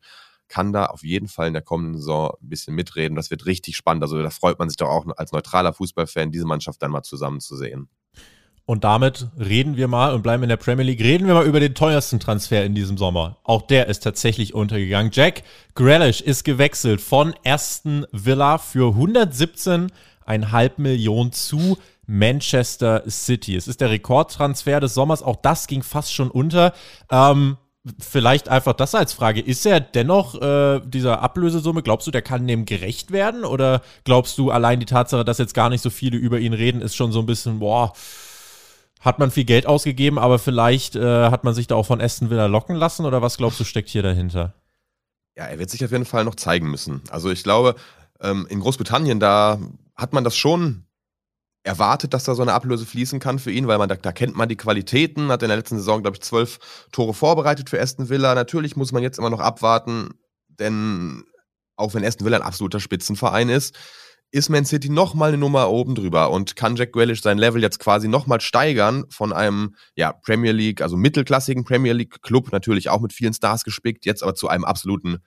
kann 0.49 0.73
da 0.73 0.87
auf 0.87 1.03
jeden 1.03 1.27
Fall 1.27 1.47
in 1.47 1.53
der 1.53 1.61
kommenden 1.61 1.97
Saison 1.97 2.31
ein 2.41 2.49
bisschen 2.49 2.75
mitreden. 2.75 3.15
Das 3.15 3.29
wird 3.29 3.45
richtig 3.45 3.77
spannend. 3.77 4.03
Also 4.03 4.21
da 4.21 4.31
freut 4.31 4.59
man 4.59 4.67
sich 4.67 4.77
doch 4.77 4.89
auch 4.89 5.05
als 5.15 5.31
neutraler 5.31 5.73
Fußballfan, 5.73 6.31
diese 6.31 6.45
Mannschaft 6.45 6.81
dann 6.81 6.91
mal 6.91 7.03
zusammen 7.03 7.39
zu 7.39 7.55
sehen. 7.55 7.87
Und 8.65 8.83
damit 8.83 9.27
reden 9.39 9.77
wir 9.77 9.87
mal 9.87 10.13
und 10.13 10.21
bleiben 10.21 10.43
in 10.43 10.49
der 10.49 10.57
Premier 10.57 10.85
League. 10.85 11.01
Reden 11.01 11.25
wir 11.25 11.33
mal 11.33 11.45
über 11.45 11.59
den 11.59 11.73
teuersten 11.73 12.19
Transfer 12.19 12.63
in 12.63 12.75
diesem 12.75 12.97
Sommer. 12.97 13.37
Auch 13.43 13.63
der 13.63 13.87
ist 13.87 14.01
tatsächlich 14.01 14.53
untergegangen. 14.53 15.11
Jack 15.11 15.43
Grealish 15.73 16.21
ist 16.21 16.43
gewechselt 16.43 17.01
von 17.01 17.33
Aston 17.43 18.05
Villa 18.11 18.59
für 18.59 18.93
117,5 18.95 20.71
Millionen 20.77 21.31
zu 21.31 21.79
Manchester 22.09 23.03
City. 23.07 23.55
Es 23.55 23.67
ist 23.67 23.81
der 23.81 23.91
Rekordtransfer 23.91 24.79
des 24.79 24.95
Sommers. 24.95 25.21
Auch 25.21 25.35
das 25.35 25.67
ging 25.67 25.83
fast 25.83 26.11
schon 26.11 26.31
unter. 26.31 26.73
Ähm, 27.11 27.57
vielleicht 27.99 28.49
einfach 28.49 28.73
das 28.73 28.95
als 28.95 29.13
Frage. 29.13 29.41
Ist 29.41 29.63
er 29.65 29.79
dennoch 29.79 30.41
äh, 30.41 30.81
dieser 30.83 31.21
Ablösesumme, 31.21 31.83
glaubst 31.83 32.07
du, 32.07 32.11
der 32.11 32.23
kann 32.23 32.47
dem 32.47 32.65
gerecht 32.65 33.11
werden? 33.11 33.45
Oder 33.45 33.83
glaubst 34.05 34.39
du, 34.39 34.49
allein 34.49 34.79
die 34.79 34.87
Tatsache, 34.87 35.23
dass 35.23 35.37
jetzt 35.37 35.53
gar 35.53 35.69
nicht 35.69 35.81
so 35.81 35.91
viele 35.91 36.17
über 36.17 36.39
ihn 36.39 36.53
reden, 36.53 36.81
ist 36.81 36.95
schon 36.95 37.11
so 37.11 37.19
ein 37.19 37.27
bisschen, 37.27 37.59
boah, 37.59 37.93
hat 38.99 39.19
man 39.19 39.29
viel 39.29 39.45
Geld 39.45 39.67
ausgegeben, 39.67 40.17
aber 40.17 40.39
vielleicht 40.39 40.95
äh, 40.95 41.29
hat 41.29 41.43
man 41.43 41.53
sich 41.53 41.67
da 41.67 41.75
auch 41.75 41.85
von 41.85 42.01
Aston 42.01 42.31
Villa 42.31 42.47
locken 42.47 42.75
lassen? 42.75 43.05
Oder 43.05 43.21
was 43.21 43.37
glaubst 43.37 43.59
du, 43.59 43.63
steckt 43.63 43.89
hier 43.89 44.03
dahinter? 44.03 44.55
Ja, 45.37 45.45
er 45.45 45.59
wird 45.59 45.69
sich 45.69 45.85
auf 45.85 45.91
jeden 45.91 46.05
Fall 46.05 46.25
noch 46.25 46.35
zeigen 46.35 46.71
müssen. 46.71 47.03
Also 47.11 47.29
ich 47.29 47.43
glaube, 47.43 47.75
ähm, 48.19 48.47
in 48.49 48.61
Großbritannien, 48.61 49.19
da 49.19 49.59
hat 49.95 50.11
man 50.11 50.23
das 50.23 50.35
schon 50.35 50.85
erwartet, 51.63 52.13
dass 52.13 52.23
da 52.23 52.35
so 52.35 52.41
eine 52.41 52.53
Ablöse 52.53 52.85
fließen 52.85 53.19
kann 53.19 53.39
für 53.39 53.51
ihn, 53.51 53.67
weil 53.67 53.77
man 53.77 53.89
da, 53.89 53.95
da 53.95 54.11
kennt 54.11 54.35
man 54.35 54.49
die 54.49 54.55
Qualitäten, 54.55 55.29
hat 55.29 55.43
in 55.43 55.49
der 55.49 55.57
letzten 55.57 55.77
Saison, 55.77 56.01
glaube 56.01 56.15
ich, 56.15 56.21
zwölf 56.21 56.59
Tore 56.91 57.13
vorbereitet 57.13 57.69
für 57.69 57.81
Aston 57.81 58.09
Villa. 58.09 58.33
Natürlich 58.33 58.75
muss 58.75 58.91
man 58.91 59.03
jetzt 59.03 59.19
immer 59.19 59.29
noch 59.29 59.41
abwarten, 59.41 60.09
denn 60.47 61.23
auch 61.75 61.93
wenn 61.93 62.05
Aston 62.05 62.25
Villa 62.25 62.37
ein 62.37 62.43
absoluter 62.43 62.79
Spitzenverein 62.79 63.49
ist, 63.49 63.77
ist 64.31 64.49
Man 64.49 64.65
City 64.65 64.89
noch 64.89 65.15
mal 65.15 65.29
eine 65.29 65.37
Nummer 65.37 65.69
oben 65.69 65.95
drüber 65.95 66.29
und 66.29 66.55
kann 66.55 66.75
Jack 66.75 66.93
Grealish 66.93 67.21
sein 67.21 67.39
Level 67.39 67.61
jetzt 67.61 67.79
quasi 67.79 68.07
noch 68.07 68.27
mal 68.27 68.39
steigern 68.41 69.05
von 69.09 69.33
einem 69.33 69.75
ja, 69.95 70.13
Premier 70.13 70.51
League, 70.51 70.81
also 70.81 70.97
mittelklassigen 70.97 71.63
Premier 71.63 71.93
League 71.93 72.21
Club, 72.21 72.51
natürlich 72.51 72.89
auch 72.89 73.01
mit 73.01 73.11
vielen 73.11 73.33
Stars 73.33 73.63
gespickt, 73.63 74.05
jetzt 74.05 74.21
aber 74.21 74.35
zu 74.35 74.47
einem 74.47 74.65
absoluten 74.65 75.19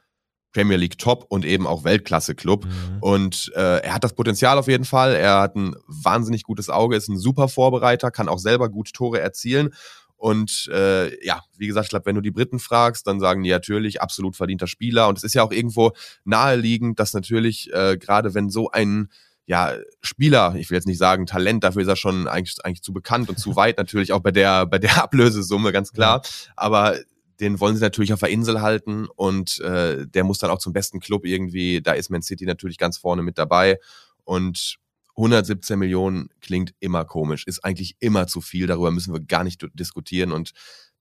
Premier 0.53 0.77
League 0.77 0.99
Top 0.99 1.27
und 1.29 1.45
eben 1.45 1.67
auch 1.67 1.85
Weltklasse-Club. 1.85 2.65
Mhm. 2.65 2.99
Und 3.01 3.53
äh, 3.55 3.79
er 3.79 3.95
hat 3.95 4.05
das 4.05 4.15
Potenzial 4.15 4.59
auf 4.59 4.69
jeden 4.69 4.85
Fall. 4.85 5.15
Er 5.15 5.41
hat 5.41 5.57
ein 5.57 5.75
wahnsinnig 5.87 6.45
gutes 6.45 6.69
Auge, 6.69 6.97
ist 6.97 7.09
ein 7.09 7.19
super 7.19 7.49
Vorbereiter, 7.49 8.11
kann 8.11 8.29
auch 8.29 8.39
selber 8.39 8.69
gut 8.69 8.93
Tore 8.93 9.21
erzielen. 9.21 9.71
Und 10.17 10.71
äh, 10.73 11.25
ja, 11.27 11.43
wie 11.57 11.67
gesagt, 11.67 11.87
ich 11.87 11.91
glaube, 11.91 12.07
wenn 12.07 12.15
du 12.15 12.21
die 12.21 12.31
Briten 12.31 12.61
fragst, 12.61 13.09
dann 13.09 13.19
sagen 13.19 13.43
die 13.43 13.51
natürlich 13.51 14.01
absolut 14.01 14.37
verdienter 14.37 14.69
Spieler. 14.69 15.09
Und 15.09 15.19
es 15.19 15.25
ist 15.25 15.35
ja 15.35 15.43
auch 15.43 15.51
irgendwo 15.51 15.93
naheliegend, 16.25 17.01
dass 17.01 17.13
natürlich 17.13 17.73
äh, 17.73 17.97
gerade 17.97 18.33
wenn 18.33 18.49
so 18.49 18.71
ein 18.71 19.09
ja, 19.47 19.75
Spieler, 20.01 20.55
ich 20.57 20.71
will 20.71 20.77
jetzt 20.77 20.87
nicht 20.87 20.99
sagen 20.99 21.27
Talent, 21.27 21.65
dafür 21.65 21.83
ist 21.83 21.89
er 21.89 21.97
schon 21.97 22.29
eigentlich, 22.29 22.57
eigentlich 22.65 22.83
zu 22.83 22.93
bekannt 22.93 23.29
und 23.29 23.39
zu 23.39 23.57
weit, 23.57 23.79
natürlich 23.79 24.13
auch 24.13 24.21
bei 24.21 24.31
der, 24.31 24.67
bei 24.67 24.79
der 24.79 25.03
Ablösesumme, 25.03 25.73
ganz 25.73 25.93
klar. 25.93 26.23
Aber 26.55 26.97
den 27.41 27.61
wollen 27.61 27.77
sie 27.77 27.83
natürlich 27.83 28.13
auf 28.13 28.21
der 28.21 28.31
Insel 28.31 28.61
halten 28.61 29.07
und 29.07 29.61
äh, 29.61 30.07
der 30.07 30.25
muss 30.25 30.39
dann 30.39 30.51
auch 30.51 30.59
zum 30.59 30.73
besten 30.73 31.01
Club 31.01 31.25
irgendwie. 31.25 31.81
Da 31.81 31.93
ist 31.93 32.11
Man 32.11 32.23
City 32.23 32.45
natürlich 32.45 32.79
ganz 32.79 32.99
vorne 32.99 33.23
mit 33.23 33.39
dabei 33.39 33.79
und 34.25 34.79
117 35.17 35.79
Millionen 35.79 36.31
klingt 36.41 36.75
immer 36.81 37.05
komisch, 37.05 37.47
ist 37.47 37.65
eigentlich 37.65 37.97
immer 38.01 38.27
zu 38.27 38.41
viel, 38.41 38.67
darüber 38.67 38.91
müssen 38.91 39.13
wir 39.13 39.21
gar 39.21 39.45
nicht 39.45 39.67
diskutieren 39.75 40.33
und 40.33 40.53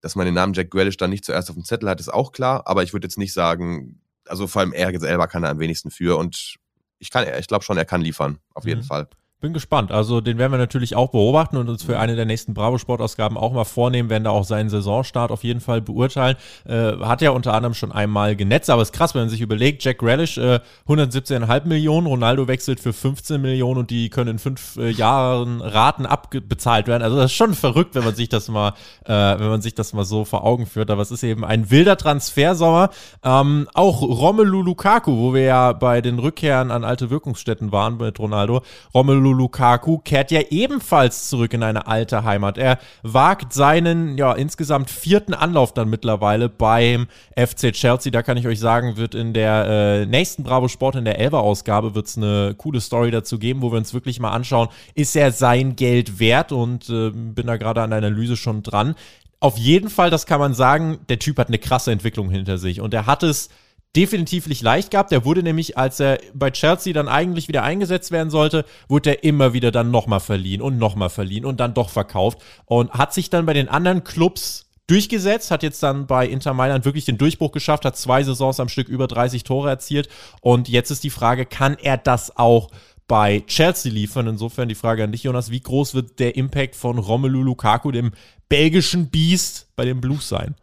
dass 0.02 0.16
man 0.16 0.26
den 0.26 0.36
Namen 0.36 0.54
Jack 0.54 0.72
Grealish 0.72 0.98
dann 0.98 1.12
nicht 1.12 1.24
zuerst 1.24 1.50
auf 1.50 1.56
dem 1.56 1.64
Zettel 1.64 1.90
hat, 1.90 2.00
ist 2.00 2.14
auch 2.14 2.32
klar, 2.32 2.64
aber 2.66 2.84
ich 2.84 2.92
würde 2.92 3.06
jetzt 3.06 3.18
nicht 3.18 3.34
sagen, 3.34 4.02
also 4.28 4.48
vor 4.48 4.62
allem 4.62 4.74
er 4.74 5.00
selber 5.00 5.28
kann 5.28 5.44
er 5.44 5.52
am 5.52 5.60
wenigsten 5.60 5.92
für 5.92 6.18
und 6.18 6.56
ich 7.00 7.10
kann, 7.10 7.26
ich 7.40 7.48
glaube 7.48 7.64
schon, 7.64 7.78
er 7.78 7.86
kann 7.86 8.02
liefern, 8.02 8.40
auf 8.54 8.66
jeden 8.66 8.82
mhm. 8.82 8.86
Fall. 8.86 9.08
Bin 9.41 9.53
gespannt. 9.53 9.91
Also 9.91 10.21
den 10.21 10.38
werden 10.38 10.51
wir 10.51 10.60
natürlich 10.60 10.95
auch 10.95 11.10
beobachten 11.10 11.57
und 11.57 11.67
uns 11.67 11.81
für 11.81 11.98
eine 11.98 12.15
der 12.15 12.25
nächsten 12.25 12.53
Bravo 12.53 12.77
Sportausgaben 12.77 13.39
auch 13.39 13.51
mal 13.51 13.63
vornehmen, 13.63 14.12
werden 14.12 14.25
da 14.25 14.29
auch 14.29 14.43
seinen 14.43 14.69
Saisonstart 14.69 15.31
auf 15.31 15.43
jeden 15.43 15.62
Fall 15.62 15.81
beurteilen. 15.81 16.38
Äh, 16.63 16.98
hat 17.00 17.24
ja 17.24 17.31
unter 17.31 17.55
anderem 17.55 17.74
schon 17.74 17.91
einmal 17.91 18.36
genetzt, 18.36 18.69
aber 18.69 18.83
es 18.83 18.89
ist 18.89 18.95
krass, 18.95 19.15
wenn 19.15 19.24
man 19.24 19.29
sich 19.29 19.41
überlegt, 19.41 19.83
Jack 19.83 20.03
Relish 20.03 20.38
äh, 20.38 20.60
117,5 20.88 21.65
Millionen, 21.65 22.05
Ronaldo 22.05 22.48
wechselt 22.48 22.79
für 22.79 22.93
15 22.93 23.41
Millionen 23.41 23.79
und 23.79 23.89
die 23.89 24.12
können 24.12 24.29
in 24.29 24.38
fünf 24.38 24.77
äh, 24.77 24.91
Jahren 24.91 25.60
Raten 25.62 26.05
abbezahlt 26.05 26.86
werden. 26.86 27.01
Also 27.01 27.17
das 27.17 27.31
ist 27.31 27.36
schon 27.36 27.55
verrückt, 27.55 27.95
wenn 27.95 28.03
man 28.03 28.13
sich 28.13 28.29
das 28.29 28.48
mal, 28.48 28.75
äh, 29.05 29.10
wenn 29.12 29.50
man 29.50 29.63
sich 29.63 29.74
das 29.74 29.93
mal 29.93 30.05
so 30.05 30.24
vor 30.24 30.43
Augen 30.43 30.67
führt. 30.67 30.91
Aber 30.91 31.01
es 31.01 31.10
ist 31.10 31.24
eben 31.24 31.43
ein 31.43 31.71
wilder 31.71 31.98
Transfersommer. 31.98 32.91
Ähm, 33.24 33.67
auch 33.74 34.03
Romelu 34.03 34.62
Lukaku, 34.62 35.17
wo 35.17 35.33
wir 35.33 35.45
ja 35.45 35.74
bei 35.74 36.01
den 36.01 36.19
Rückkehren 36.19 36.69
an 36.69 36.83
alte 36.83 37.10
Wirkungsstätten 37.10 37.71
waren 37.71 37.98
mit 37.98 38.19
Ronaldo. 38.19 38.62
Romelu 38.93 39.31
Lukaku 39.34 40.00
kehrt 40.00 40.32
ja 40.32 40.42
ebenfalls 40.50 41.28
zurück 41.28 41.54
in 41.54 41.64
eine 41.64 41.88
alte 41.88 42.24
Heimat. 42.24 42.58
Er 42.58 42.80
wagt 43.04 43.54
seinen, 43.54 44.18
ja, 44.18 44.34
insgesamt 44.34 44.90
vierten 44.90 45.34
Anlauf 45.34 45.74
dann 45.74 45.90
mittlerweile 45.90 46.50
beim 46.50 47.08
FC 47.36 47.72
Chelsea. 47.74 48.12
Da 48.12 48.24
kann 48.24 48.38
ich 48.38 48.48
euch 48.48 48.60
sagen, 48.60 48.98
wird 48.98 49.15
in 49.15 49.34
der 49.34 49.65
äh, 49.67 50.06
nächsten 50.06 50.44
Bravo 50.44 50.67
Sport, 50.67 50.96
in 50.96 51.06
der 51.06 51.20
Elber-Ausgabe, 51.20 51.96
wird 51.96 52.08
es 52.08 52.17
eine 52.17 52.56
coole 52.58 52.82
Story 52.82 53.12
dazu 53.12 53.39
geben, 53.39 53.62
wo 53.62 53.72
wir 53.72 53.78
uns 53.78 53.94
wirklich 53.94 54.20
mal 54.20 54.32
anschauen, 54.32 54.70
ist 54.96 55.15
er 55.15 55.32
sein 55.32 55.76
Geld 55.76 56.20
wert? 56.20 56.52
Und 56.52 56.89
äh, 56.89 57.12
bin 57.12 57.48
da 57.48 57.58
gerade 57.58 57.82
an 57.82 57.91
der 57.91 57.98
Analyse 57.98 58.38
schon 58.38 58.63
dran. 58.63 58.96
Auf 59.39 59.58
jeden 59.58 59.89
Fall, 59.89 60.12
das 60.12 60.28
kann 60.28 60.39
man 60.39 60.54
sagen, 60.54 61.00
der 61.10 61.17
Typ 61.17 61.39
hat 61.39 61.48
eine 61.48 61.58
krasse 61.58 61.91
Entwicklung 61.91 62.30
hinter 62.30 62.60
sich 62.60 62.80
und 62.80 62.94
er 62.94 63.08
hat 63.08 63.24
es 63.24 63.50
definitiv 63.95 64.47
nicht 64.47 64.62
leicht 64.62 64.91
gehabt. 64.91 65.12
Der 65.12 65.25
wurde 65.25 65.43
nämlich, 65.43 65.77
als 65.77 65.99
er 65.99 66.19
bei 66.34 66.51
Chelsea 66.51 66.93
dann 66.93 67.08
eigentlich 67.08 67.47
wieder 67.47 67.63
eingesetzt 67.63 68.12
werden 68.12 68.30
sollte, 68.30 68.65
wurde 68.88 69.12
er 69.12 69.23
immer 69.23 69.54
wieder 69.54 69.71
dann 69.71 69.91
nochmal 69.91 70.19
verliehen 70.19 70.62
und 70.62 70.77
nochmal 70.77 71.10
verliehen 71.10 71.45
und 71.45 71.60
dann 71.60 71.73
doch 71.73 71.89
verkauft 71.89 72.39
und 72.65 72.91
hat 72.91 73.13
sich 73.13 73.30
dann 73.30 73.45
bei 73.45 73.54
den 73.54 73.69
anderen 73.69 74.04
Clubs 74.04 74.69
durchgesetzt, 74.88 75.51
hat 75.51 75.63
jetzt 75.63 75.82
dann 75.84 76.08
bei 76.08 76.27
Inter 76.27 76.54
Mailand 76.54 76.86
wirklich 76.86 77.06
den 77.06 77.17
Durchbruch 77.17 77.51
geschafft, 77.51 77.86
hat 77.86 77.97
zwei 77.97 78.23
Saisons 78.23 78.60
am 78.60 78.69
Stück 78.69 78.89
über 78.89 79.08
30 79.08 79.43
Tore 79.43 79.69
erzielt 79.69 80.10
und 80.41 80.67
jetzt 80.67 80.91
ist 80.91 81.04
die 81.04 81.10
Frage, 81.10 81.45
kann 81.45 81.77
er 81.82 81.97
das 81.97 82.36
auch 82.36 82.69
bei 83.08 83.43
Chelsea 83.47 83.91
liefern? 83.91 84.27
Insofern 84.27 84.69
die 84.69 84.75
Frage 84.75 85.04
an 85.04 85.12
dich, 85.12 85.23
Jonas, 85.23 85.51
wie 85.51 85.60
groß 85.60 85.93
wird 85.93 86.19
der 86.19 86.36
Impact 86.36 86.75
von 86.75 86.97
Romelu 86.97 87.41
Lukaku, 87.43 87.91
dem 87.91 88.12
belgischen 88.47 89.10
Beast, 89.10 89.67
bei 89.75 89.86
den 89.86 90.01
Blues 90.01 90.27
sein? 90.30 90.56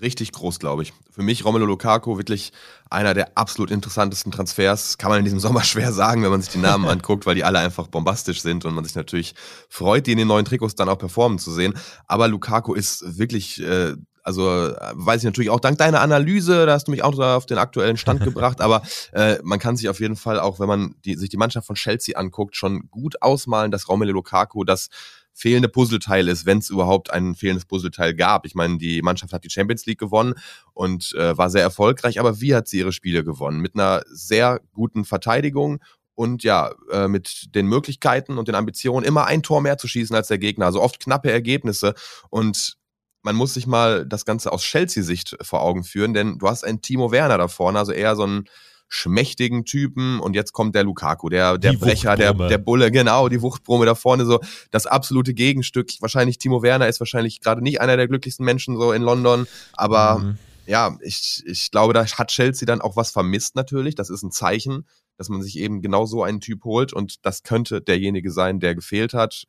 Richtig 0.00 0.32
groß, 0.32 0.58
glaube 0.58 0.82
ich. 0.82 0.92
Für 1.10 1.22
mich 1.22 1.44
Romelu 1.44 1.66
Lukaku 1.66 2.16
wirklich 2.16 2.52
einer 2.90 3.14
der 3.14 3.36
absolut 3.36 3.70
interessantesten 3.70 4.32
Transfers. 4.32 4.98
Kann 4.98 5.10
man 5.10 5.18
in 5.18 5.24
diesem 5.24 5.40
Sommer 5.44 5.62
schwer 5.62 5.92
sagen, 5.92 6.22
wenn 6.22 6.30
man 6.30 6.42
sich 6.42 6.52
die 6.52 6.58
Namen 6.58 6.86
anguckt, 6.86 7.26
weil 7.26 7.34
die 7.34 7.44
alle 7.44 7.58
einfach 7.58 7.86
bombastisch 7.88 8.42
sind 8.42 8.64
und 8.64 8.74
man 8.74 8.84
sich 8.84 8.94
natürlich 8.94 9.34
freut, 9.68 10.06
die 10.06 10.12
in 10.12 10.18
den 10.18 10.28
neuen 10.28 10.44
Trikots 10.44 10.74
dann 10.74 10.88
auch 10.88 10.98
performen 10.98 11.38
zu 11.38 11.52
sehen. 11.52 11.74
Aber 12.06 12.28
Lukaku 12.28 12.74
ist 12.74 13.18
wirklich 13.18 13.62
äh, 13.62 13.94
also 14.24 14.44
weiß 14.44 15.20
ich 15.20 15.24
natürlich 15.24 15.50
auch 15.50 15.60
dank 15.60 15.76
deiner 15.78 16.00
Analyse, 16.00 16.64
da 16.64 16.72
hast 16.72 16.88
du 16.88 16.90
mich 16.90 17.04
auch 17.04 17.16
auf 17.18 17.46
den 17.46 17.58
aktuellen 17.58 17.98
Stand 17.98 18.20
gebracht, 18.24 18.60
aber 18.60 18.82
äh, 19.12 19.36
man 19.42 19.58
kann 19.58 19.76
sich 19.76 19.88
auf 19.90 20.00
jeden 20.00 20.16
Fall 20.16 20.40
auch, 20.40 20.58
wenn 20.58 20.66
man 20.66 20.94
die, 21.04 21.14
sich 21.14 21.28
die 21.28 21.36
Mannschaft 21.36 21.66
von 21.66 21.76
Chelsea 21.76 22.18
anguckt, 22.18 22.56
schon 22.56 22.88
gut 22.90 23.20
ausmalen, 23.20 23.70
dass 23.70 23.88
Romelu 23.88 24.12
Lukaku 24.12 24.64
das 24.64 24.88
fehlende 25.34 25.68
Puzzleteil 25.68 26.28
ist, 26.28 26.46
wenn 26.46 26.58
es 26.58 26.70
überhaupt 26.70 27.10
ein 27.10 27.34
fehlendes 27.34 27.66
Puzzleteil 27.66 28.14
gab. 28.14 28.46
Ich 28.46 28.54
meine, 28.54 28.78
die 28.78 29.02
Mannschaft 29.02 29.32
hat 29.32 29.44
die 29.44 29.50
Champions 29.50 29.84
League 29.84 29.98
gewonnen 29.98 30.34
und 30.72 31.12
äh, 31.14 31.36
war 31.36 31.50
sehr 31.50 31.62
erfolgreich, 31.62 32.20
aber 32.20 32.40
wie 32.40 32.54
hat 32.54 32.68
sie 32.68 32.78
ihre 32.78 32.92
Spiele 32.92 33.24
gewonnen? 33.24 33.60
Mit 33.60 33.74
einer 33.74 34.02
sehr 34.06 34.60
guten 34.72 35.04
Verteidigung 35.04 35.82
und 36.14 36.44
ja, 36.44 36.70
äh, 36.92 37.08
mit 37.08 37.54
den 37.54 37.66
Möglichkeiten 37.66 38.38
und 38.38 38.46
den 38.46 38.54
Ambitionen, 38.54 39.04
immer 39.04 39.26
ein 39.26 39.42
Tor 39.42 39.60
mehr 39.60 39.76
zu 39.76 39.88
schießen 39.88 40.14
als 40.14 40.28
der 40.28 40.38
Gegner. 40.38 40.66
Also 40.66 40.80
oft 40.80 41.00
knappe 41.00 41.32
Ergebnisse 41.32 41.94
und 42.30 42.76
man 43.22 43.34
muss 43.34 43.54
sich 43.54 43.66
mal 43.66 44.06
das 44.06 44.24
Ganze 44.24 44.52
aus 44.52 44.62
Chelsea-Sicht 44.62 45.36
vor 45.40 45.62
Augen 45.62 45.82
führen, 45.82 46.14
denn 46.14 46.38
du 46.38 46.46
hast 46.46 46.62
einen 46.62 46.82
Timo 46.82 47.10
Werner 47.10 47.38
da 47.38 47.48
vorne, 47.48 47.78
also 47.78 47.90
eher 47.90 48.14
so 48.16 48.26
ein 48.26 48.44
schmächtigen 48.88 49.64
Typen 49.64 50.20
und 50.20 50.34
jetzt 50.34 50.52
kommt 50.52 50.74
der 50.74 50.84
Lukaku, 50.84 51.28
der, 51.28 51.58
der 51.58 51.72
Brecher, 51.72 52.16
der, 52.16 52.32
der 52.32 52.58
Bulle, 52.58 52.90
genau, 52.90 53.28
die 53.28 53.42
Wuchtbrumme 53.42 53.86
da 53.86 53.94
vorne, 53.94 54.24
so 54.24 54.40
das 54.70 54.86
absolute 54.86 55.34
Gegenstück. 55.34 55.90
Wahrscheinlich 56.00 56.38
Timo 56.38 56.62
Werner 56.62 56.88
ist 56.88 57.00
wahrscheinlich 57.00 57.40
gerade 57.40 57.62
nicht 57.62 57.80
einer 57.80 57.96
der 57.96 58.08
glücklichsten 58.08 58.44
Menschen 58.44 58.76
so 58.78 58.92
in 58.92 59.02
London, 59.02 59.46
aber 59.72 60.18
mhm. 60.20 60.38
ja, 60.66 60.96
ich, 61.00 61.42
ich 61.46 61.70
glaube, 61.70 61.92
da 61.92 62.06
hat 62.06 62.28
Chelsea 62.28 62.66
dann 62.66 62.80
auch 62.80 62.96
was 62.96 63.10
vermisst 63.10 63.56
natürlich. 63.56 63.94
Das 63.94 64.10
ist 64.10 64.22
ein 64.22 64.30
Zeichen, 64.30 64.86
dass 65.16 65.28
man 65.28 65.42
sich 65.42 65.58
eben 65.58 65.82
genau 65.82 66.06
so 66.06 66.22
einen 66.22 66.40
Typ 66.40 66.64
holt 66.64 66.92
und 66.92 67.24
das 67.26 67.42
könnte 67.42 67.80
derjenige 67.80 68.30
sein, 68.30 68.60
der 68.60 68.74
gefehlt 68.74 69.14
hat 69.14 69.46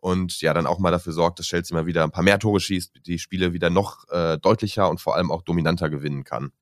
und 0.00 0.40
ja, 0.40 0.54
dann 0.54 0.66
auch 0.66 0.78
mal 0.78 0.90
dafür 0.90 1.12
sorgt, 1.12 1.38
dass 1.38 1.46
Chelsea 1.46 1.76
mal 1.76 1.86
wieder 1.86 2.04
ein 2.04 2.10
paar 2.10 2.22
mehr 2.22 2.38
Tore 2.38 2.60
schießt, 2.60 3.06
die 3.06 3.18
Spiele 3.18 3.52
wieder 3.52 3.70
noch 3.70 4.08
äh, 4.10 4.38
deutlicher 4.38 4.88
und 4.88 5.00
vor 5.00 5.16
allem 5.16 5.30
auch 5.30 5.42
dominanter 5.42 5.90
gewinnen 5.90 6.24
kann. 6.24 6.52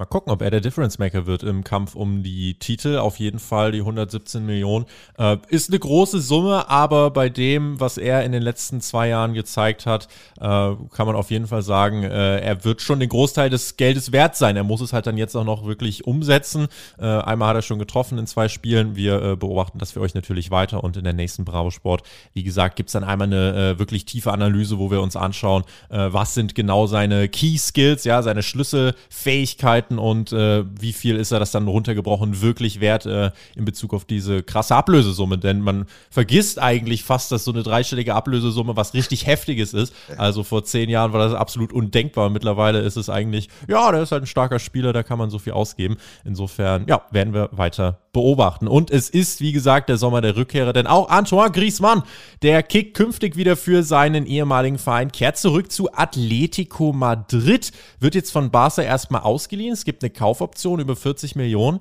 Mal 0.00 0.06
gucken, 0.06 0.32
ob 0.32 0.40
er 0.40 0.50
der 0.50 0.62
Difference 0.62 0.98
Maker 0.98 1.26
wird 1.26 1.42
im 1.42 1.62
Kampf 1.62 1.94
um 1.94 2.22
die 2.22 2.54
Titel. 2.54 2.96
Auf 2.96 3.18
jeden 3.18 3.38
Fall 3.38 3.70
die 3.70 3.80
117 3.80 4.46
Millionen. 4.46 4.86
Äh, 5.18 5.36
ist 5.48 5.68
eine 5.68 5.78
große 5.78 6.22
Summe, 6.22 6.70
aber 6.70 7.10
bei 7.10 7.28
dem, 7.28 7.78
was 7.80 7.98
er 7.98 8.24
in 8.24 8.32
den 8.32 8.40
letzten 8.40 8.80
zwei 8.80 9.08
Jahren 9.08 9.34
gezeigt 9.34 9.84
hat, 9.84 10.08
äh, 10.38 10.40
kann 10.40 11.04
man 11.04 11.16
auf 11.16 11.30
jeden 11.30 11.46
Fall 11.46 11.60
sagen, 11.60 12.02
äh, 12.02 12.38
er 12.38 12.64
wird 12.64 12.80
schon 12.80 12.98
den 12.98 13.10
Großteil 13.10 13.50
des 13.50 13.76
Geldes 13.76 14.10
wert 14.10 14.36
sein. 14.36 14.56
Er 14.56 14.64
muss 14.64 14.80
es 14.80 14.94
halt 14.94 15.06
dann 15.06 15.18
jetzt 15.18 15.36
auch 15.36 15.44
noch 15.44 15.66
wirklich 15.66 16.06
umsetzen. 16.06 16.68
Äh, 16.98 17.04
einmal 17.04 17.50
hat 17.50 17.56
er 17.56 17.62
schon 17.62 17.78
getroffen 17.78 18.16
in 18.16 18.26
zwei 18.26 18.48
Spielen. 18.48 18.96
Wir 18.96 19.22
äh, 19.22 19.36
beobachten 19.36 19.78
das 19.78 19.92
für 19.92 20.00
euch 20.00 20.14
natürlich 20.14 20.50
weiter 20.50 20.82
und 20.82 20.96
in 20.96 21.04
der 21.04 21.12
nächsten 21.12 21.44
Bravo 21.44 21.70
Sport, 21.70 22.04
wie 22.32 22.42
gesagt, 22.42 22.76
gibt 22.76 22.88
es 22.88 22.94
dann 22.94 23.04
einmal 23.04 23.26
eine 23.26 23.72
äh, 23.72 23.78
wirklich 23.78 24.06
tiefe 24.06 24.32
Analyse, 24.32 24.78
wo 24.78 24.90
wir 24.90 25.02
uns 25.02 25.14
anschauen, 25.14 25.64
was 25.90 26.34
sind 26.34 26.54
genau 26.54 26.86
seine 26.86 27.28
Key 27.28 27.58
Skills, 27.58 28.04
ja, 28.04 28.22
seine 28.22 28.42
Schlüsselfähigkeiten 28.42 29.89
arbeiten 29.90 29.98
und 29.98 30.32
äh, 30.32 30.64
wie 30.78 30.92
viel 30.92 31.16
ist 31.16 31.32
er 31.32 31.38
das 31.38 31.50
dann 31.50 31.66
runtergebrochen 31.68 32.40
wirklich 32.40 32.80
wert 32.80 33.06
äh, 33.06 33.30
in 33.56 33.64
Bezug 33.64 33.94
auf 33.94 34.04
diese 34.04 34.42
krasse 34.42 34.74
Ablösesumme? 34.74 35.38
Denn 35.38 35.60
man 35.60 35.86
vergisst 36.10 36.58
eigentlich 36.58 37.04
fast, 37.04 37.32
dass 37.32 37.44
so 37.44 37.52
eine 37.52 37.62
dreistellige 37.62 38.14
Ablösesumme 38.14 38.76
was 38.76 38.94
richtig 38.94 39.26
Heftiges 39.26 39.74
ist. 39.74 39.94
Also 40.16 40.42
vor 40.42 40.64
zehn 40.64 40.88
Jahren 40.88 41.12
war 41.12 41.20
das 41.20 41.34
absolut 41.34 41.72
undenkbar. 41.72 42.26
Und 42.26 42.32
mittlerweile 42.32 42.80
ist 42.80 42.96
es 42.96 43.10
eigentlich, 43.10 43.48
ja, 43.68 43.90
der 43.92 44.02
ist 44.02 44.12
halt 44.12 44.24
ein 44.24 44.26
starker 44.26 44.58
Spieler, 44.58 44.92
da 44.92 45.02
kann 45.02 45.18
man 45.18 45.30
so 45.30 45.38
viel 45.38 45.52
ausgeben. 45.52 45.96
Insofern, 46.24 46.86
ja, 46.88 47.02
werden 47.10 47.34
wir 47.34 47.50
weiter 47.52 47.98
beobachten. 48.12 48.66
Und 48.66 48.90
es 48.90 49.08
ist, 49.08 49.40
wie 49.40 49.52
gesagt, 49.52 49.88
der 49.88 49.96
Sommer 49.96 50.20
der 50.20 50.36
Rückkehrer, 50.36 50.72
denn 50.72 50.86
auch 50.86 51.08
Antoine 51.08 51.52
Griezmann, 51.52 52.02
der 52.42 52.62
kickt 52.62 52.96
künftig 52.96 53.36
wieder 53.36 53.56
für 53.56 53.82
seinen 53.82 54.26
ehemaligen 54.26 54.78
Verein, 54.78 55.12
kehrt 55.12 55.36
zurück 55.36 55.70
zu 55.70 55.92
Atletico 55.92 56.92
Madrid, 56.92 57.70
wird 58.00 58.14
jetzt 58.14 58.32
von 58.32 58.50
Barca 58.50 58.82
erstmal 58.82 59.22
ausgeliehen. 59.22 59.72
Es 59.80 59.84
gibt 59.86 60.02
eine 60.02 60.10
Kaufoption 60.10 60.78
über 60.78 60.94
40 60.94 61.36
Millionen. 61.36 61.80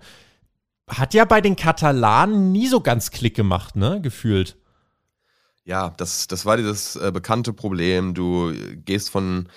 Hat 0.88 1.14
ja 1.14 1.26
bei 1.26 1.42
den 1.42 1.58
Katalanen 1.58 2.54
nie 2.54 2.68
so 2.68 2.80
ganz 2.80 3.12
Klick 3.12 3.36
gemacht, 3.36 3.76
ne, 3.76 4.00
gefühlt. 4.02 4.56
Ja, 5.66 5.94
das, 5.98 6.28
das 6.28 6.46
war 6.46 6.56
dieses 6.56 6.96
äh, 6.96 7.12
bekannte 7.14 7.52
Problem. 7.52 8.14
Du 8.14 8.54
gehst 8.86 9.10
von 9.10 9.50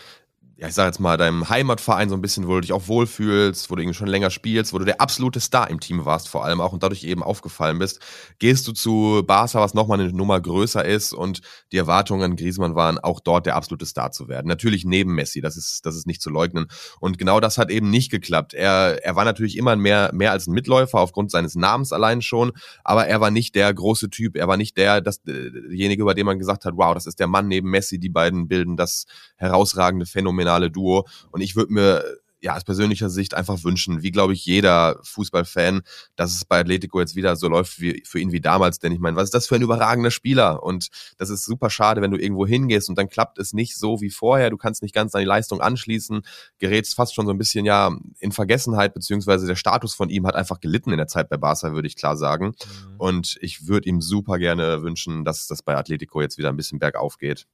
ja, 0.62 0.68
ich 0.68 0.74
sag 0.74 0.86
jetzt 0.86 1.00
mal, 1.00 1.16
deinem 1.16 1.48
Heimatverein 1.48 2.08
so 2.08 2.14
ein 2.14 2.20
bisschen, 2.20 2.46
wo 2.46 2.54
du 2.54 2.60
dich 2.60 2.72
auch 2.72 2.86
wohlfühlst, 2.86 3.68
wo 3.68 3.74
du 3.74 3.82
irgendwie 3.82 3.98
schon 3.98 4.06
länger 4.06 4.30
spielst, 4.30 4.72
wo 4.72 4.78
du 4.78 4.84
der 4.84 5.00
absolute 5.00 5.40
Star 5.40 5.68
im 5.68 5.80
Team 5.80 6.04
warst, 6.04 6.28
vor 6.28 6.44
allem 6.44 6.60
auch 6.60 6.72
und 6.72 6.84
dadurch 6.84 7.02
eben 7.02 7.24
aufgefallen 7.24 7.80
bist, 7.80 7.98
gehst 8.38 8.68
du 8.68 8.72
zu 8.72 9.24
Barca, 9.26 9.60
was 9.60 9.74
nochmal 9.74 9.98
eine 9.98 10.12
Nummer 10.12 10.40
größer 10.40 10.84
ist 10.84 11.14
und 11.14 11.40
die 11.72 11.78
Erwartungen 11.78 12.22
an 12.22 12.36
Griezmann 12.36 12.76
waren, 12.76 13.00
auch 13.00 13.18
dort 13.18 13.46
der 13.46 13.56
absolute 13.56 13.86
Star 13.86 14.12
zu 14.12 14.28
werden. 14.28 14.46
Natürlich 14.46 14.84
neben 14.84 15.16
Messi, 15.16 15.40
das 15.40 15.56
ist, 15.56 15.84
das 15.84 15.96
ist 15.96 16.06
nicht 16.06 16.22
zu 16.22 16.30
leugnen. 16.30 16.68
Und 17.00 17.18
genau 17.18 17.40
das 17.40 17.58
hat 17.58 17.68
eben 17.68 17.90
nicht 17.90 18.12
geklappt. 18.12 18.54
Er, 18.54 19.04
er 19.04 19.16
war 19.16 19.24
natürlich 19.24 19.56
immer 19.56 19.74
mehr, 19.74 20.12
mehr 20.14 20.30
als 20.30 20.46
ein 20.46 20.54
Mitläufer 20.54 21.00
aufgrund 21.00 21.32
seines 21.32 21.56
Namens 21.56 21.92
allein 21.92 22.22
schon, 22.22 22.52
aber 22.84 23.08
er 23.08 23.20
war 23.20 23.32
nicht 23.32 23.56
der 23.56 23.74
große 23.74 24.10
Typ. 24.10 24.36
Er 24.36 24.46
war 24.46 24.56
nicht 24.56 24.76
der, 24.76 25.00
das, 25.00 25.22
derjenige, 25.22 26.02
über 26.02 26.14
den 26.14 26.26
man 26.26 26.38
gesagt 26.38 26.64
hat, 26.66 26.74
wow, 26.76 26.94
das 26.94 27.06
ist 27.06 27.18
der 27.18 27.26
Mann 27.26 27.48
neben 27.48 27.68
Messi, 27.68 27.98
die 27.98 28.10
beiden 28.10 28.46
bilden 28.46 28.76
das 28.76 29.06
herausragende 29.34 30.06
Phänomenal 30.06 30.51
phänomenale 30.52 30.70
Duo. 30.70 31.06
Und 31.30 31.40
ich 31.40 31.56
würde 31.56 31.72
mir 31.72 32.04
ja, 32.44 32.56
aus 32.56 32.64
persönlicher 32.64 33.08
Sicht 33.08 33.34
einfach 33.34 33.62
wünschen, 33.62 34.02
wie 34.02 34.10
glaube 34.10 34.32
ich 34.32 34.44
jeder 34.44 34.98
Fußballfan, 35.04 35.82
dass 36.16 36.34
es 36.34 36.44
bei 36.44 36.58
Atletico 36.58 36.98
jetzt 36.98 37.14
wieder 37.14 37.36
so 37.36 37.46
läuft 37.46 37.80
wie 37.80 38.02
für 38.04 38.18
ihn 38.18 38.32
wie 38.32 38.40
damals. 38.40 38.80
Denn 38.80 38.90
ich 38.90 38.98
meine, 38.98 39.16
was 39.16 39.26
ist 39.26 39.34
das 39.34 39.46
für 39.46 39.54
ein 39.54 39.62
überragender 39.62 40.10
Spieler? 40.10 40.60
Und 40.64 40.88
das 41.18 41.30
ist 41.30 41.44
super 41.44 41.70
schade, 41.70 42.02
wenn 42.02 42.10
du 42.10 42.18
irgendwo 42.18 42.44
hingehst 42.44 42.88
und 42.88 42.98
dann 42.98 43.08
klappt 43.08 43.38
es 43.38 43.52
nicht 43.52 43.78
so 43.78 44.00
wie 44.00 44.10
vorher. 44.10 44.50
Du 44.50 44.56
kannst 44.56 44.82
nicht 44.82 44.92
ganz 44.92 45.14
an 45.14 45.20
die 45.20 45.26
Leistung 45.26 45.60
anschließen, 45.60 46.22
gerätst 46.58 46.96
fast 46.96 47.14
schon 47.14 47.26
so 47.26 47.32
ein 47.32 47.38
bisschen 47.38 47.64
ja 47.64 47.96
in 48.18 48.32
Vergessenheit, 48.32 48.92
beziehungsweise 48.92 49.46
der 49.46 49.54
Status 49.54 49.94
von 49.94 50.10
ihm 50.10 50.26
hat 50.26 50.34
einfach 50.34 50.58
gelitten 50.58 50.90
in 50.90 50.98
der 50.98 51.06
Zeit 51.06 51.28
bei 51.28 51.36
Barca, 51.36 51.72
würde 51.74 51.86
ich 51.86 51.94
klar 51.94 52.16
sagen. 52.16 52.46
Mhm. 52.46 52.94
Und 52.98 53.38
ich 53.40 53.68
würde 53.68 53.88
ihm 53.88 54.00
super 54.00 54.38
gerne 54.38 54.82
wünschen, 54.82 55.24
dass 55.24 55.46
das 55.46 55.62
bei 55.62 55.76
Atletico 55.76 56.20
jetzt 56.20 56.38
wieder 56.38 56.48
ein 56.48 56.56
bisschen 56.56 56.80
bergauf 56.80 57.18
geht. 57.18 57.46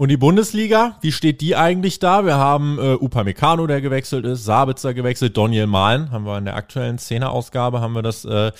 Und 0.00 0.08
die 0.08 0.16
Bundesliga, 0.16 0.96
wie 1.02 1.12
steht 1.12 1.42
die 1.42 1.56
eigentlich 1.56 1.98
da? 1.98 2.24
Wir 2.24 2.38
haben 2.38 2.78
äh, 2.78 2.94
Upamecano, 2.94 3.66
der 3.66 3.82
gewechselt 3.82 4.24
ist, 4.24 4.46
Sabitzer 4.46 4.94
gewechselt, 4.94 5.36
Daniel 5.36 5.66
Mahlen, 5.66 6.10
haben 6.10 6.24
wir 6.24 6.38
in 6.38 6.46
der 6.46 6.56
aktuellen 6.56 6.96
Szene-Ausgabe, 6.98 7.82
haben 7.82 7.92
wir 7.92 8.00
das 8.00 8.24
äh, 8.24 8.50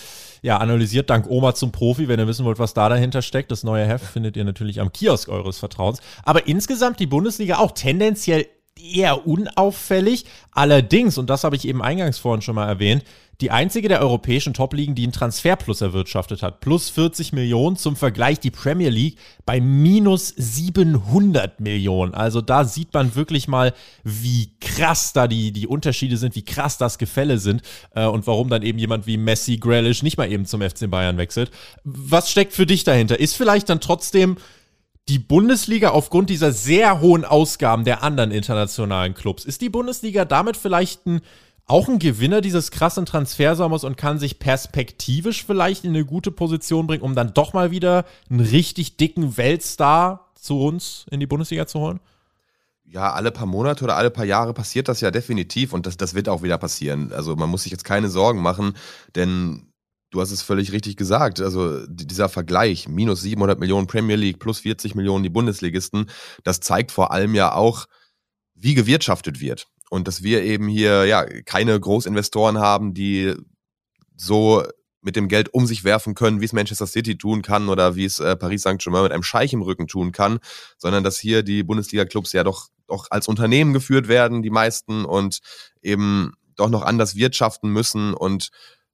ja 0.42 0.58
analysiert, 0.58 1.08
dank 1.08 1.30
Oma 1.30 1.54
zum 1.54 1.72
Profi. 1.72 2.08
Wenn 2.08 2.20
ihr 2.20 2.26
wissen 2.26 2.44
wollt, 2.44 2.58
was 2.58 2.74
da 2.74 2.90
dahinter 2.90 3.22
steckt, 3.22 3.50
das 3.50 3.64
neue 3.64 3.86
Heft 3.86 4.04
findet 4.04 4.36
ihr 4.36 4.44
natürlich 4.44 4.82
am 4.82 4.92
Kiosk 4.92 5.30
eures 5.30 5.58
Vertrauens. 5.58 6.02
Aber 6.24 6.46
insgesamt 6.46 7.00
die 7.00 7.06
Bundesliga 7.06 7.56
auch 7.56 7.70
tendenziell 7.70 8.46
eher 8.82 9.26
unauffällig. 9.26 10.24
Allerdings, 10.52 11.18
und 11.18 11.30
das 11.30 11.44
habe 11.44 11.56
ich 11.56 11.66
eben 11.66 11.82
eingangs 11.82 12.18
vorhin 12.18 12.42
schon 12.42 12.54
mal 12.54 12.68
erwähnt, 12.68 13.04
die 13.40 13.50
einzige 13.50 13.88
der 13.88 14.00
europäischen 14.00 14.52
Top-Ligen, 14.52 14.94
die 14.94 15.04
einen 15.04 15.12
Transferplus 15.12 15.80
erwirtschaftet 15.80 16.42
hat. 16.42 16.60
Plus 16.60 16.90
40 16.90 17.32
Millionen 17.32 17.76
zum 17.76 17.96
Vergleich 17.96 18.38
die 18.38 18.50
Premier 18.50 18.90
League 18.90 19.16
bei 19.46 19.60
minus 19.60 20.34
700 20.36 21.58
Millionen. 21.58 22.12
Also 22.12 22.42
da 22.42 22.64
sieht 22.64 22.92
man 22.92 23.14
wirklich 23.14 23.48
mal, 23.48 23.72
wie 24.04 24.50
krass 24.60 25.14
da 25.14 25.26
die, 25.26 25.52
die 25.52 25.66
Unterschiede 25.66 26.18
sind, 26.18 26.36
wie 26.36 26.44
krass 26.44 26.76
das 26.76 26.98
Gefälle 26.98 27.38
sind 27.38 27.62
äh, 27.94 28.04
und 28.04 28.26
warum 28.26 28.50
dann 28.50 28.62
eben 28.62 28.78
jemand 28.78 29.06
wie 29.06 29.16
Messi, 29.16 29.56
Grealish 29.56 30.02
nicht 30.02 30.18
mal 30.18 30.30
eben 30.30 30.44
zum 30.44 30.60
FC 30.60 30.90
Bayern 30.90 31.16
wechselt. 31.16 31.50
Was 31.84 32.30
steckt 32.30 32.52
für 32.52 32.66
dich 32.66 32.84
dahinter? 32.84 33.18
Ist 33.18 33.36
vielleicht 33.36 33.70
dann 33.70 33.80
trotzdem 33.80 34.36
die 35.10 35.18
Bundesliga 35.18 35.90
aufgrund 35.90 36.30
dieser 36.30 36.52
sehr 36.52 37.00
hohen 37.00 37.24
Ausgaben 37.24 37.84
der 37.84 38.04
anderen 38.04 38.30
internationalen 38.30 39.12
Clubs, 39.12 39.44
ist 39.44 39.60
die 39.60 39.68
Bundesliga 39.68 40.24
damit 40.24 40.56
vielleicht 40.56 41.04
ein 41.06 41.20
auch 41.66 41.88
ein 41.88 42.00
Gewinner 42.00 42.40
dieses 42.40 42.72
krassen 42.72 43.06
Transfersommers 43.06 43.84
und 43.84 43.96
kann 43.96 44.18
sich 44.18 44.40
perspektivisch 44.40 45.44
vielleicht 45.44 45.84
in 45.84 45.90
eine 45.90 46.04
gute 46.04 46.32
Position 46.32 46.88
bringen, 46.88 47.02
um 47.02 47.14
dann 47.14 47.32
doch 47.32 47.52
mal 47.52 47.70
wieder 47.70 48.04
einen 48.28 48.40
richtig 48.40 48.96
dicken 48.96 49.36
Weltstar 49.36 50.30
zu 50.34 50.60
uns 50.60 51.06
in 51.12 51.20
die 51.20 51.28
Bundesliga 51.28 51.68
zu 51.68 51.78
holen? 51.78 52.00
Ja, 52.84 53.12
alle 53.12 53.30
paar 53.30 53.46
Monate 53.46 53.84
oder 53.84 53.96
alle 53.96 54.10
paar 54.10 54.24
Jahre 54.24 54.52
passiert 54.52 54.88
das 54.88 55.00
ja 55.00 55.12
definitiv 55.12 55.72
und 55.72 55.86
das, 55.86 55.96
das 55.96 56.14
wird 56.14 56.28
auch 56.28 56.42
wieder 56.42 56.58
passieren. 56.58 57.12
Also 57.12 57.36
man 57.36 57.48
muss 57.48 57.62
sich 57.62 57.72
jetzt 57.72 57.84
keine 57.84 58.08
Sorgen 58.08 58.42
machen, 58.42 58.74
denn 59.14 59.69
du 60.10 60.20
hast 60.20 60.30
es 60.30 60.42
völlig 60.42 60.72
richtig 60.72 60.96
gesagt. 60.96 61.40
Also 61.40 61.86
dieser 61.86 62.28
Vergleich, 62.28 62.88
minus 62.88 63.22
700 63.22 63.58
Millionen 63.58 63.86
Premier 63.86 64.16
League 64.16 64.38
plus 64.38 64.60
40 64.60 64.94
Millionen 64.94 65.22
die 65.22 65.30
Bundesligisten, 65.30 66.10
das 66.44 66.60
zeigt 66.60 66.92
vor 66.92 67.12
allem 67.12 67.34
ja 67.34 67.54
auch, 67.54 67.86
wie 68.54 68.74
gewirtschaftet 68.74 69.40
wird 69.40 69.68
und 69.90 70.06
dass 70.06 70.22
wir 70.22 70.42
eben 70.42 70.68
hier 70.68 71.06
ja 71.06 71.24
keine 71.24 71.78
Großinvestoren 71.78 72.58
haben, 72.58 72.94
die 72.94 73.34
so 74.16 74.62
mit 75.02 75.16
dem 75.16 75.28
Geld 75.28 75.54
um 75.54 75.66
sich 75.66 75.82
werfen 75.84 76.14
können, 76.14 76.40
wie 76.40 76.44
es 76.44 76.52
Manchester 76.52 76.86
City 76.86 77.16
tun 77.16 77.40
kann 77.42 77.68
oder 77.68 77.96
wie 77.96 78.04
es 78.04 78.18
äh, 78.18 78.36
Paris 78.36 78.62
Saint-Germain 78.62 79.04
mit 79.04 79.12
einem 79.12 79.22
Scheich 79.22 79.52
im 79.52 79.62
Rücken 79.62 79.86
tun 79.86 80.12
kann, 80.12 80.40
sondern 80.76 81.02
dass 81.04 81.18
hier 81.18 81.42
die 81.42 81.62
Bundesliga-Clubs 81.62 82.32
ja 82.32 82.44
doch, 82.44 82.68
doch 82.86 83.06
als 83.10 83.28
Unternehmen 83.28 83.72
geführt 83.72 84.08
werden, 84.08 84.42
die 84.42 84.50
meisten, 84.50 85.06
und 85.06 85.38
eben 85.80 86.34
doch 86.54 86.68
noch 86.68 86.82
anders 86.82 87.16
wirtschaften 87.16 87.70
müssen 87.70 88.12
und 88.12 88.50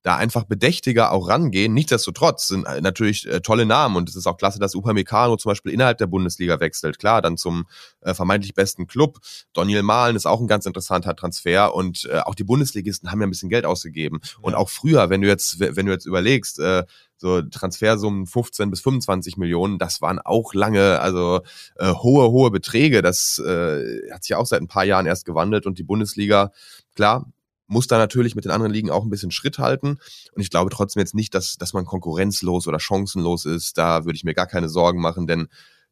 da 0.06 0.14
einfach 0.14 0.44
bedächtiger 0.44 1.10
auch 1.10 1.28
rangehen. 1.28 1.74
Nichtsdestotrotz 1.74 2.46
sind 2.46 2.64
äh, 2.64 2.80
natürlich 2.80 3.26
äh, 3.26 3.40
tolle 3.40 3.66
Namen 3.66 3.96
und 3.96 4.08
es 4.08 4.14
ist 4.14 4.28
auch 4.28 4.36
klasse, 4.36 4.60
dass 4.60 4.76
Upamecano 4.76 5.36
zum 5.36 5.50
Beispiel 5.50 5.72
innerhalb 5.72 5.98
der 5.98 6.06
Bundesliga 6.06 6.60
wechselt. 6.60 7.00
Klar, 7.00 7.22
dann 7.22 7.36
zum 7.36 7.66
äh, 8.02 8.14
vermeintlich 8.14 8.54
besten 8.54 8.86
Club. 8.86 9.18
Daniel 9.52 9.82
Mahlen 9.82 10.14
ist 10.14 10.26
auch 10.26 10.40
ein 10.40 10.46
ganz 10.46 10.64
interessanter 10.64 11.16
Transfer 11.16 11.74
und 11.74 12.08
äh, 12.08 12.20
auch 12.20 12.36
die 12.36 12.44
Bundesligisten 12.44 13.10
haben 13.10 13.20
ja 13.20 13.26
ein 13.26 13.30
bisschen 13.30 13.48
Geld 13.48 13.66
ausgegeben. 13.66 14.20
Ja. 14.22 14.28
Und 14.42 14.54
auch 14.54 14.68
früher, 14.68 15.10
wenn 15.10 15.22
du 15.22 15.26
jetzt, 15.26 15.58
wenn 15.58 15.86
du 15.86 15.92
jetzt 15.92 16.06
überlegst, 16.06 16.60
äh, 16.60 16.84
so 17.16 17.42
Transfersummen 17.42 18.26
15 18.26 18.70
bis 18.70 18.82
25 18.82 19.36
Millionen, 19.38 19.78
das 19.78 20.00
waren 20.02 20.20
auch 20.20 20.54
lange, 20.54 21.00
also 21.00 21.40
äh, 21.74 21.92
hohe, 21.92 22.30
hohe 22.30 22.52
Beträge. 22.52 23.02
Das 23.02 23.40
äh, 23.40 24.08
hat 24.12 24.22
sich 24.22 24.36
auch 24.36 24.46
seit 24.46 24.60
ein 24.60 24.68
paar 24.68 24.84
Jahren 24.84 25.06
erst 25.06 25.24
gewandelt 25.24 25.66
und 25.66 25.80
die 25.80 25.82
Bundesliga, 25.82 26.52
klar, 26.94 27.26
muss 27.66 27.86
da 27.86 27.98
natürlich 27.98 28.34
mit 28.34 28.44
den 28.44 28.52
anderen 28.52 28.72
Ligen 28.72 28.90
auch 28.90 29.04
ein 29.04 29.10
bisschen 29.10 29.30
Schritt 29.30 29.58
halten. 29.58 29.98
Und 30.32 30.42
ich 30.42 30.50
glaube 30.50 30.70
trotzdem 30.70 31.00
jetzt 31.00 31.14
nicht, 31.14 31.34
dass, 31.34 31.56
dass 31.56 31.72
man 31.72 31.84
konkurrenzlos 31.84 32.66
oder 32.66 32.78
chancenlos 32.78 33.44
ist. 33.44 33.78
Da 33.78 34.04
würde 34.04 34.16
ich 34.16 34.24
mir 34.24 34.34
gar 34.34 34.46
keine 34.46 34.68
Sorgen 34.68 35.00
machen, 35.00 35.26
denn 35.26 35.48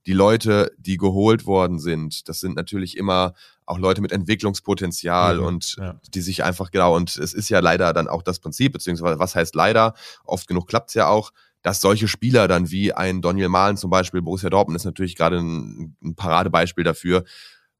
die 0.06 0.12
Leute, 0.12 0.72
die 0.76 0.98
geholt 0.98 1.46
worden 1.46 1.78
sind, 1.78 2.28
das 2.28 2.40
sind 2.40 2.56
natürlich 2.56 2.96
immer 2.96 3.32
auch 3.64 3.78
Leute 3.78 4.02
mit 4.02 4.12
Entwicklungspotenzial 4.12 5.38
mhm, 5.38 5.44
und 5.44 5.76
ja. 5.78 5.98
die 6.12 6.20
sich 6.20 6.44
einfach, 6.44 6.70
genau, 6.70 6.94
und 6.94 7.16
es 7.16 7.32
ist 7.32 7.48
ja 7.48 7.60
leider 7.60 7.92
dann 7.94 8.08
auch 8.08 8.22
das 8.22 8.38
Prinzip, 8.38 8.74
beziehungsweise 8.74 9.18
was 9.18 9.34
heißt 9.34 9.54
leider, 9.54 9.94
oft 10.24 10.46
genug 10.46 10.68
klappt 10.68 10.90
es 10.90 10.94
ja 10.94 11.08
auch, 11.08 11.32
dass 11.62 11.80
solche 11.80 12.08
Spieler 12.08 12.46
dann 12.46 12.70
wie 12.70 12.92
ein 12.92 13.22
Daniel 13.22 13.48
Mahlen 13.48 13.78
zum 13.78 13.88
Beispiel, 13.88 14.20
Borussia 14.20 14.50
Dortmund 14.50 14.76
ist 14.76 14.84
natürlich 14.84 15.16
gerade 15.16 15.38
ein, 15.38 15.96
ein 16.04 16.14
Paradebeispiel 16.14 16.84
dafür, 16.84 17.24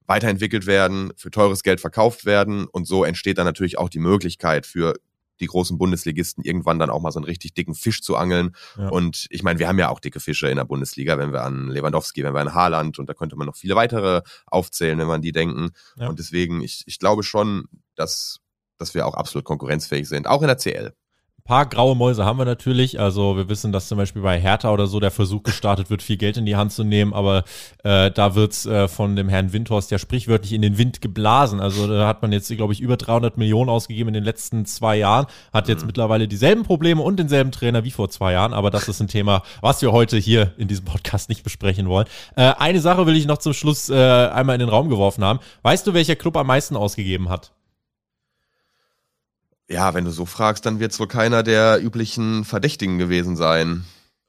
weiterentwickelt 0.07 0.67
werden, 0.67 1.12
für 1.17 1.31
teures 1.31 1.62
Geld 1.62 1.81
verkauft 1.81 2.25
werden 2.25 2.67
und 2.67 2.87
so 2.87 3.05
entsteht 3.05 3.38
dann 3.38 3.47
natürlich 3.47 3.79
auch 3.79 3.88
die 3.88 3.99
Möglichkeit 3.99 4.67
für 4.67 4.95
die 5.40 5.47
großen 5.47 5.79
Bundesligisten 5.79 6.45
irgendwann 6.45 6.79
dann 6.79 6.90
auch 6.90 7.01
mal 7.01 7.11
so 7.11 7.19
einen 7.19 7.27
richtig 7.27 7.55
dicken 7.55 7.75
Fisch 7.75 8.03
zu 8.03 8.17
angeln. 8.17 8.55
Ja. 8.79 8.88
Und 8.88 9.27
ich 9.31 9.43
meine, 9.43 9.59
wir 9.59 9.69
haben 9.69 9.79
ja 9.79 9.88
auch 9.88 10.01
dicke 10.01 10.21
Fische 10.21 10.49
in 10.49 10.57
der 10.57 10.64
Bundesliga, 10.64 11.19
wenn 11.19 11.33
wir 11.33 11.43
an 11.43 11.69
Lewandowski, 11.69 12.23
wenn 12.23 12.35
wir 12.35 12.40
an 12.40 12.55
Haaland 12.55 12.99
und 12.99 13.09
da 13.09 13.14
könnte 13.14 13.37
man 13.37 13.47
noch 13.47 13.57
viele 13.57 13.75
weitere 13.75 14.23
aufzählen, 14.47 14.99
wenn 14.99 15.09
man 15.09 15.23
die 15.23 15.33
denken. 15.33 15.71
Ja. 15.97 16.09
Und 16.09 16.19
deswegen, 16.19 16.61
ich, 16.61 16.85
ich 16.87 16.99
glaube 16.99 17.23
schon, 17.23 17.64
dass, 17.97 18.40
dass 18.79 18.95
wir 18.95 19.07
auch 19.07 19.14
absolut 19.14 19.45
konkurrenzfähig 19.45 20.09
sind, 20.09 20.27
auch 20.27 20.43
in 20.43 20.49
der 20.49 20.57
CL 20.57 20.95
paar 21.46 21.66
graue 21.66 21.94
Mäuse 21.94 22.24
haben 22.24 22.38
wir 22.38 22.46
natürlich. 22.46 22.98
Also 22.98 23.37
wir 23.37 23.50
wissen, 23.50 23.70
dass 23.70 23.88
zum 23.88 23.98
Beispiel 23.98 24.22
bei 24.22 24.40
Hertha 24.40 24.72
oder 24.72 24.87
so 24.87 24.98
der 24.98 25.11
Versuch 25.11 25.42
gestartet 25.42 25.90
wird, 25.90 26.02
viel 26.02 26.16
Geld 26.16 26.38
in 26.38 26.46
die 26.46 26.57
Hand 26.57 26.72
zu 26.72 26.85
nehmen, 26.85 27.12
aber 27.12 27.44
äh, 27.83 28.11
da 28.11 28.35
wird's 28.35 28.64
äh, 28.64 28.88
von 28.88 29.14
dem 29.14 29.28
Herrn 29.28 29.52
Windhorst 29.52 29.90
ja 29.90 29.98
sprichwörtlich 29.98 30.54
in 30.54 30.62
den 30.62 30.78
Wind 30.78 31.02
geblasen. 31.02 31.61
Also 31.61 31.87
da 31.87 32.07
hat 32.09 32.22
man 32.22 32.33
jetzt, 32.33 32.48
glaube 32.57 32.72
ich, 32.72 32.80
über 32.80 32.96
300 32.96 33.37
Millionen 33.37 33.68
ausgegeben 33.68 34.09
in 34.09 34.14
den 34.14 34.24
letzten 34.24 34.64
zwei 34.64 34.96
Jahren, 34.96 35.26
hat 35.52 35.68
jetzt 35.68 35.83
mhm. 35.83 35.88
mittlerweile 35.88 36.28
dieselben 36.28 36.62
Probleme 36.62 37.02
und 37.02 37.18
denselben 37.18 37.52
Trainer 37.52 37.85
wie 37.85 37.90
vor 37.90 38.09
zwei 38.09 38.33
Jahren, 38.33 38.54
aber 38.54 38.70
das 38.70 38.88
ist 38.88 39.00
ein 39.00 39.09
Thema, 39.09 39.42
was 39.61 39.83
wir 39.83 39.92
heute 39.92 40.16
hier 40.16 40.54
in 40.57 40.66
diesem 40.66 40.87
Podcast 40.87 41.28
nicht 41.28 41.44
besprechen 41.44 41.90
wollen. 41.90 42.07
Äh, 42.37 42.54
eine 42.59 42.80
Sache 42.80 43.07
will 43.07 43.16
ich 43.16 43.26
noch 43.26 43.38
zum 43.38 43.52
Schluss 43.52 43.90
äh, 43.90 43.94
einmal 43.94 44.54
in 44.54 44.61
den 44.61 44.70
Raum 44.70 44.88
geworfen 44.88 45.22
haben. 45.22 45.40
Weißt 45.61 45.87
du, 45.87 45.92
welcher 45.92 46.16
Club 46.16 46.38
am 46.38 46.46
meisten 46.46 46.74
ausgegeben 46.74 47.28
hat? 47.28 47.52
Ja, 49.68 49.94
wenn 49.94 50.05
du 50.05 50.11
so 50.11 50.27
fragst, 50.27 50.66
dann 50.66 50.81
wird 50.81 50.92
es 50.92 51.00
wohl 51.00 51.09
keiner 51.09 51.42
der 51.42 51.83
üblichen 51.83 52.44
Verdächtigen 52.44 52.98
gewesen 52.98 53.37
sein 53.37 53.85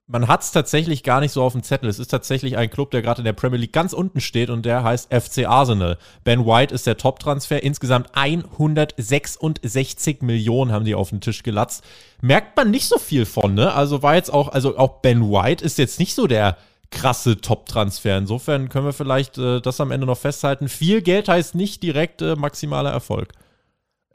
man 0.08 0.28
hat 0.28 0.43
es 0.43 0.52
tatsächlich 0.52 1.04
gar 1.04 1.19
nicht 1.19 1.32
so 1.32 1.41
auf 1.41 1.54
dem 1.54 1.63
Zettel. 1.63 1.89
Es 1.89 1.98
ist 1.98 2.10
tatsächlich 2.10 2.58
ein 2.58 2.69
Club, 2.69 2.91
der 2.91 3.02
gerade 3.02 3.21
in 3.21 3.26
der 3.26 3.34
Premier 3.34 3.58
League 3.58 3.74
ganz 3.74 3.91
unten 3.91 4.21
steht 4.21 4.52
und 4.52 4.63
der 4.63 4.84
heißt 4.84 5.12
FC 5.12 5.48
Arsenal. 5.48 5.98
Ben 6.24 6.45
White 6.45 6.74
ist 6.74 6.86
der 6.86 6.98
Top-Transfer. 6.98 7.63
Insgesamt 7.63 8.10
166 8.13 10.21
Millionen 10.21 10.71
haben 10.71 10.86
die 10.86 10.93
auf 10.93 11.10
den 11.10 11.21
Tisch 11.21 11.41
gelatzt. 11.41 11.84
Merkt 12.21 12.56
man 12.56 12.69
nicht 12.69 12.88
so 12.88 13.00
viel 13.00 13.26
von, 13.26 13.56
ne? 13.56 13.74
Also 13.74 14.04
war 14.04 14.15
jetzt 14.15 14.32
auch, 14.32 14.50
also 14.50 14.78
auch 14.78 15.02
Ben 15.02 15.32
White 15.32 15.65
ist 15.65 15.80
jetzt 15.80 16.00
nicht 16.00 16.13
so 16.13 16.28
der 16.28 16.58
krasse 16.91 17.41
Top-Transfer. 17.41 18.17
Insofern 18.17 18.69
können 18.69 18.86
wir 18.86 18.93
vielleicht 18.93 19.39
äh, 19.39 19.60
das 19.60 19.82
am 19.82 19.89
Ende 19.89 20.06
noch 20.06 20.19
festhalten. 20.19 20.69
Viel 20.69 21.02
Geld 21.02 21.28
heißt 21.28 21.56
nicht 21.56 21.82
direkt 21.82 22.21
äh, 22.21 22.36
maximaler 22.36 22.91
Erfolg. 22.91 23.34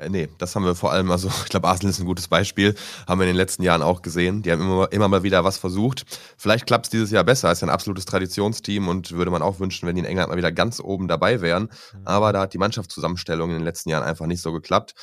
Äh, 0.00 0.08
nee, 0.08 0.28
das 0.38 0.56
haben 0.56 0.64
wir 0.64 0.74
vor 0.74 0.92
allem, 0.92 1.10
also 1.10 1.28
ich 1.44 1.50
glaube, 1.50 1.68
Arsenal 1.68 1.90
ist 1.90 2.00
ein 2.00 2.06
gutes 2.06 2.28
Beispiel, 2.28 2.74
haben 3.06 3.20
wir 3.20 3.24
in 3.24 3.30
den 3.30 3.36
letzten 3.36 3.62
Jahren 3.62 3.82
auch 3.82 4.02
gesehen. 4.02 4.42
Die 4.42 4.50
haben 4.50 4.62
immer, 4.62 4.90
immer 4.92 5.08
mal 5.08 5.22
wieder 5.22 5.44
was 5.44 5.58
versucht. 5.58 6.04
Vielleicht 6.36 6.66
klappt 6.66 6.86
es 6.86 6.90
dieses 6.90 7.10
Jahr 7.10 7.24
besser, 7.24 7.52
ist 7.52 7.60
ja 7.60 7.68
ein 7.68 7.74
absolutes 7.74 8.06
Traditionsteam 8.06 8.88
und 8.88 9.12
würde 9.12 9.30
man 9.30 9.42
auch 9.42 9.60
wünschen, 9.60 9.86
wenn 9.86 9.94
die 9.94 10.00
in 10.00 10.06
England 10.06 10.30
mal 10.30 10.38
wieder 10.38 10.52
ganz 10.52 10.80
oben 10.80 11.08
dabei 11.08 11.40
wären. 11.40 11.64
Mhm. 11.64 12.00
Aber 12.04 12.32
da 12.32 12.40
hat 12.42 12.54
die 12.54 12.58
Mannschaftszusammenstellung 12.58 13.50
in 13.50 13.56
den 13.56 13.64
letzten 13.64 13.90
Jahren 13.90 14.04
einfach 14.04 14.26
nicht 14.26 14.42
so 14.42 14.52
geklappt. 14.52 14.94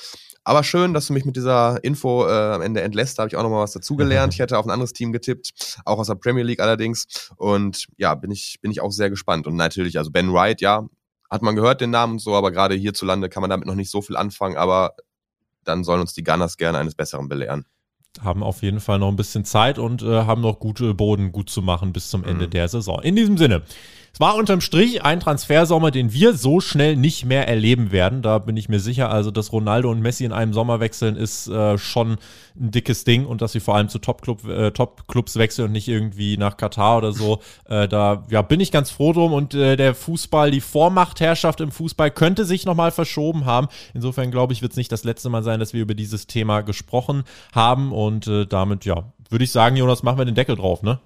Aber 0.44 0.64
schön, 0.64 0.94
dass 0.94 1.08
du 1.08 1.14
mich 1.14 1.26
mit 1.26 1.36
dieser 1.36 1.84
Info 1.84 2.26
äh, 2.26 2.32
am 2.32 2.62
Ende 2.62 2.82
entlässt. 2.82 3.18
Da 3.18 3.24
habe 3.24 3.28
ich 3.28 3.36
auch 3.36 3.44
nochmal 3.44 3.64
was 3.64 3.74
dazugelernt. 3.74 4.34
Ich 4.38 4.40
hätte 4.40 4.58
auf 4.58 4.66
ein 4.66 4.72
anderes 4.72 4.94
Team 4.94 5.12
getippt, 5.12 5.80
auch 5.84 6.00
aus 6.00 6.08
der 6.08 6.16
Premier 6.16 6.44
League 6.44 6.62
allerdings. 6.62 7.06
Und 7.36 7.88
ja, 7.98 8.16
bin 8.16 8.32
ich, 8.32 8.58
bin 8.62 8.72
ich 8.72 8.80
auch 8.80 8.92
sehr 8.92 9.10
gespannt. 9.10 9.46
Und 9.48 9.56
natürlich, 9.56 9.98
also 9.98 10.12
Ben 10.12 10.32
Wright, 10.32 10.62
ja, 10.62 10.86
hat 11.30 11.42
man 11.42 11.56
gehört 11.56 11.82
den 11.82 11.90
Namen 11.90 12.14
und 12.14 12.20
so, 12.20 12.36
aber 12.36 12.52
gerade 12.52 12.76
hierzulande 12.76 13.30
kann 13.30 13.42
man 13.42 13.50
damit 13.50 13.68
noch 13.68 13.76
nicht 13.76 13.92
so 13.92 14.02
viel 14.02 14.16
anfangen, 14.16 14.58
aber 14.58 14.96
dann 15.64 15.84
sollen 15.84 16.02
uns 16.02 16.14
die 16.14 16.24
Gunners 16.24 16.58
gerne 16.58 16.78
eines 16.78 16.96
Besseren 16.96 17.28
belehren. 17.28 17.66
Haben 18.22 18.42
auf 18.42 18.64
jeden 18.64 18.80
Fall 18.80 19.00
noch 19.00 19.10
ein 19.10 19.16
bisschen 19.16 19.46
Zeit 19.46 19.78
und 19.78 20.02
äh, 20.02 20.24
haben 20.24 20.42
noch 20.42 20.60
gute 20.60 20.94
Boden 20.94 21.32
gut 21.32 21.50
zu 21.50 21.62
machen 21.62 21.94
bis 21.94 22.10
zum 22.10 22.24
Ende 22.24 22.48
mhm. 22.48 22.52
der 22.52 22.68
Saison. 22.68 23.02
In 23.04 23.16
diesem 23.16 23.38
Sinne, 23.38 23.64
es 24.18 24.20
war 24.20 24.34
unterm 24.34 24.62
Strich 24.62 25.04
ein 25.04 25.20
Transfersommer, 25.20 25.92
den 25.92 26.12
wir 26.12 26.34
so 26.34 26.60
schnell 26.60 26.96
nicht 26.96 27.24
mehr 27.24 27.48
erleben 27.48 27.92
werden. 27.92 28.24
Da 28.24 28.40
bin 28.40 28.58
ich 28.58 28.68
mir 28.68 28.80
sicher. 28.80 29.12
Also, 29.12 29.30
dass 29.30 29.54
Ronaldo 29.54 29.92
und 29.92 30.02
Messi 30.02 30.26
in 30.26 30.32
einem 30.32 30.54
Sommer 30.54 30.80
wechseln, 30.80 31.16
ist 31.16 31.48
äh, 31.48 31.78
schon 31.78 32.18
ein 32.60 32.72
dickes 32.72 33.04
Ding 33.04 33.28
und 33.28 33.44
dass 33.44 33.52
sie 33.52 33.60
vor 33.60 33.76
allem 33.76 33.90
zu 33.90 34.00
äh, 34.00 34.72
Top-Clubs 34.72 35.36
wechseln 35.36 35.66
und 35.66 35.72
nicht 35.72 35.88
irgendwie 35.88 36.36
nach 36.36 36.58
Katar 36.58 36.98
oder 36.98 37.12
so. 37.14 37.42
Äh, 37.66 37.88
da 37.88 38.26
ja, 38.32 38.42
bin 38.42 38.60
ich 38.60 38.72
ganz 38.72 38.90
froh 38.90 39.14
drum 39.14 39.34
und 39.34 39.54
äh, 39.54 39.76
der 39.76 39.94
Fußball, 39.94 40.50
die 40.50 40.62
Vormachtherrschaft 40.62 41.62
im 41.62 41.70
Fußball 41.70 42.10
könnte 42.10 42.44
sich 42.44 42.66
nochmal 42.66 42.90
verschoben 42.90 43.46
haben. 43.46 43.68
Insofern 43.94 44.32
glaube 44.32 44.52
ich, 44.52 44.64
wird 44.64 44.72
es 44.72 44.78
nicht 44.78 44.92
das 44.92 45.04
letzte 45.04 45.30
Mal 45.30 45.44
sein, 45.44 45.60
dass 45.60 45.74
wir 45.74 45.84
über 45.84 45.94
dieses 45.94 46.26
Thema 46.26 46.62
gesprochen 46.62 47.24
haben 47.54 47.92
und 47.92 48.26
äh, 48.26 48.48
damit, 48.48 48.84
ja, 48.84 49.14
würde 49.30 49.44
ich 49.44 49.52
sagen, 49.52 49.76
Jonas, 49.76 50.02
machen 50.02 50.18
wir 50.18 50.26
den 50.26 50.34
Deckel 50.34 50.56
drauf, 50.56 50.82
ne? 50.82 50.98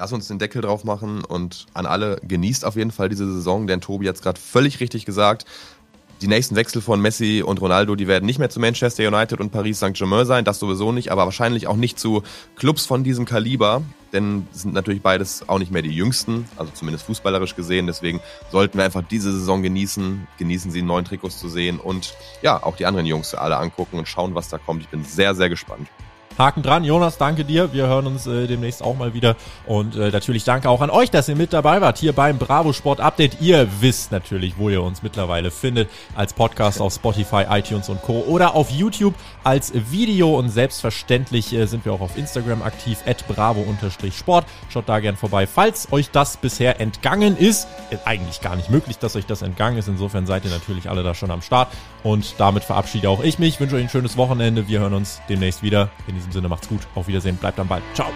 Lass 0.00 0.12
uns 0.12 0.28
den 0.28 0.38
Deckel 0.38 0.62
drauf 0.62 0.84
machen 0.84 1.24
und 1.24 1.66
an 1.74 1.84
alle 1.84 2.20
genießt 2.22 2.64
auf 2.64 2.76
jeden 2.76 2.92
Fall 2.92 3.08
diese 3.08 3.30
Saison, 3.32 3.66
denn 3.66 3.80
Tobi 3.80 4.08
hat 4.08 4.14
es 4.14 4.22
gerade 4.22 4.40
völlig 4.40 4.78
richtig 4.78 5.04
gesagt. 5.04 5.44
Die 6.20 6.28
nächsten 6.28 6.54
Wechsel 6.54 6.80
von 6.80 7.00
Messi 7.00 7.42
und 7.44 7.60
Ronaldo, 7.60 7.96
die 7.96 8.06
werden 8.06 8.24
nicht 8.24 8.38
mehr 8.38 8.48
zu 8.48 8.60
Manchester 8.60 9.08
United 9.08 9.40
und 9.40 9.50
Paris 9.50 9.80
Saint-Germain 9.80 10.24
sein, 10.24 10.44
das 10.44 10.60
sowieso 10.60 10.92
nicht, 10.92 11.10
aber 11.10 11.24
wahrscheinlich 11.24 11.66
auch 11.66 11.74
nicht 11.74 11.98
zu 11.98 12.22
Clubs 12.54 12.86
von 12.86 13.02
diesem 13.02 13.24
Kaliber, 13.24 13.82
denn 14.12 14.46
sind 14.52 14.72
natürlich 14.72 15.02
beides 15.02 15.48
auch 15.48 15.58
nicht 15.58 15.72
mehr 15.72 15.82
die 15.82 15.90
jüngsten, 15.90 16.48
also 16.56 16.70
zumindest 16.74 17.04
fußballerisch 17.06 17.56
gesehen. 17.56 17.88
Deswegen 17.88 18.20
sollten 18.52 18.78
wir 18.78 18.84
einfach 18.84 19.02
diese 19.02 19.32
Saison 19.32 19.64
genießen, 19.64 20.28
genießen 20.38 20.70
sie 20.70 20.82
neuen 20.82 21.06
Trikots 21.06 21.40
zu 21.40 21.48
sehen 21.48 21.80
und 21.80 22.14
ja, 22.40 22.62
auch 22.62 22.76
die 22.76 22.86
anderen 22.86 23.06
Jungs 23.06 23.34
alle 23.34 23.56
angucken 23.56 23.98
und 23.98 24.06
schauen, 24.06 24.36
was 24.36 24.48
da 24.48 24.58
kommt. 24.58 24.82
Ich 24.82 24.88
bin 24.88 25.04
sehr, 25.04 25.34
sehr 25.34 25.48
gespannt. 25.48 25.88
Haken 26.38 26.62
dran. 26.62 26.84
Jonas, 26.84 27.18
danke 27.18 27.44
dir. 27.44 27.72
Wir 27.72 27.88
hören 27.88 28.06
uns 28.06 28.26
äh, 28.28 28.46
demnächst 28.46 28.82
auch 28.82 28.96
mal 28.96 29.12
wieder. 29.12 29.34
Und 29.66 29.96
äh, 29.96 30.10
natürlich 30.10 30.44
danke 30.44 30.70
auch 30.70 30.80
an 30.80 30.88
euch, 30.88 31.10
dass 31.10 31.28
ihr 31.28 31.34
mit 31.34 31.52
dabei 31.52 31.80
wart 31.80 31.98
hier 31.98 32.12
beim 32.12 32.38
Bravo 32.38 32.72
Sport 32.72 33.00
Update. 33.00 33.40
Ihr 33.40 33.66
wisst 33.80 34.12
natürlich, 34.12 34.56
wo 34.56 34.70
ihr 34.70 34.82
uns 34.82 35.02
mittlerweile 35.02 35.50
findet. 35.50 35.90
Als 36.14 36.32
Podcast 36.32 36.80
auf 36.80 36.94
Spotify, 36.94 37.44
iTunes 37.50 37.88
und 37.88 38.02
Co. 38.02 38.24
oder 38.28 38.54
auf 38.54 38.70
YouTube 38.70 39.14
als 39.42 39.72
Video. 39.90 40.38
Und 40.38 40.50
selbstverständlich 40.50 41.52
äh, 41.52 41.66
sind 41.66 41.84
wir 41.84 41.92
auch 41.92 42.00
auf 42.00 42.16
Instagram 42.16 42.62
aktiv, 42.62 42.98
at 43.04 43.26
bravo-sport. 43.26 44.46
Schaut 44.68 44.88
da 44.88 45.00
gern 45.00 45.16
vorbei. 45.16 45.48
Falls 45.48 45.90
euch 45.92 46.10
das 46.10 46.36
bisher 46.36 46.80
entgangen 46.80 47.36
ist, 47.36 47.66
ist 47.90 48.06
eigentlich 48.06 48.40
gar 48.40 48.54
nicht 48.54 48.70
möglich, 48.70 48.98
dass 48.98 49.16
euch 49.16 49.26
das 49.26 49.42
entgangen 49.42 49.78
ist. 49.78 49.88
Insofern 49.88 50.26
seid 50.26 50.44
ihr 50.44 50.50
natürlich 50.50 50.88
alle 50.88 51.02
da 51.02 51.14
schon 51.14 51.32
am 51.32 51.42
Start. 51.42 51.68
Und 52.04 52.34
damit 52.38 52.62
verabschiede 52.62 53.10
auch 53.10 53.24
ich 53.24 53.40
mich. 53.40 53.58
Wünsche 53.58 53.74
euch 53.74 53.82
ein 53.82 53.88
schönes 53.88 54.16
Wochenende. 54.16 54.68
Wir 54.68 54.78
hören 54.78 54.94
uns 54.94 55.20
demnächst 55.28 55.64
wieder. 55.64 55.90
In 56.06 56.27
diesem 56.28 56.40
Sinne 56.42 56.48
macht's 56.48 56.68
gut. 56.68 56.80
Auf 56.94 57.08
Wiedersehen. 57.08 57.36
Bleibt 57.36 57.58
am 57.58 57.68
Ball. 57.68 57.82
Ciao. 57.94 58.10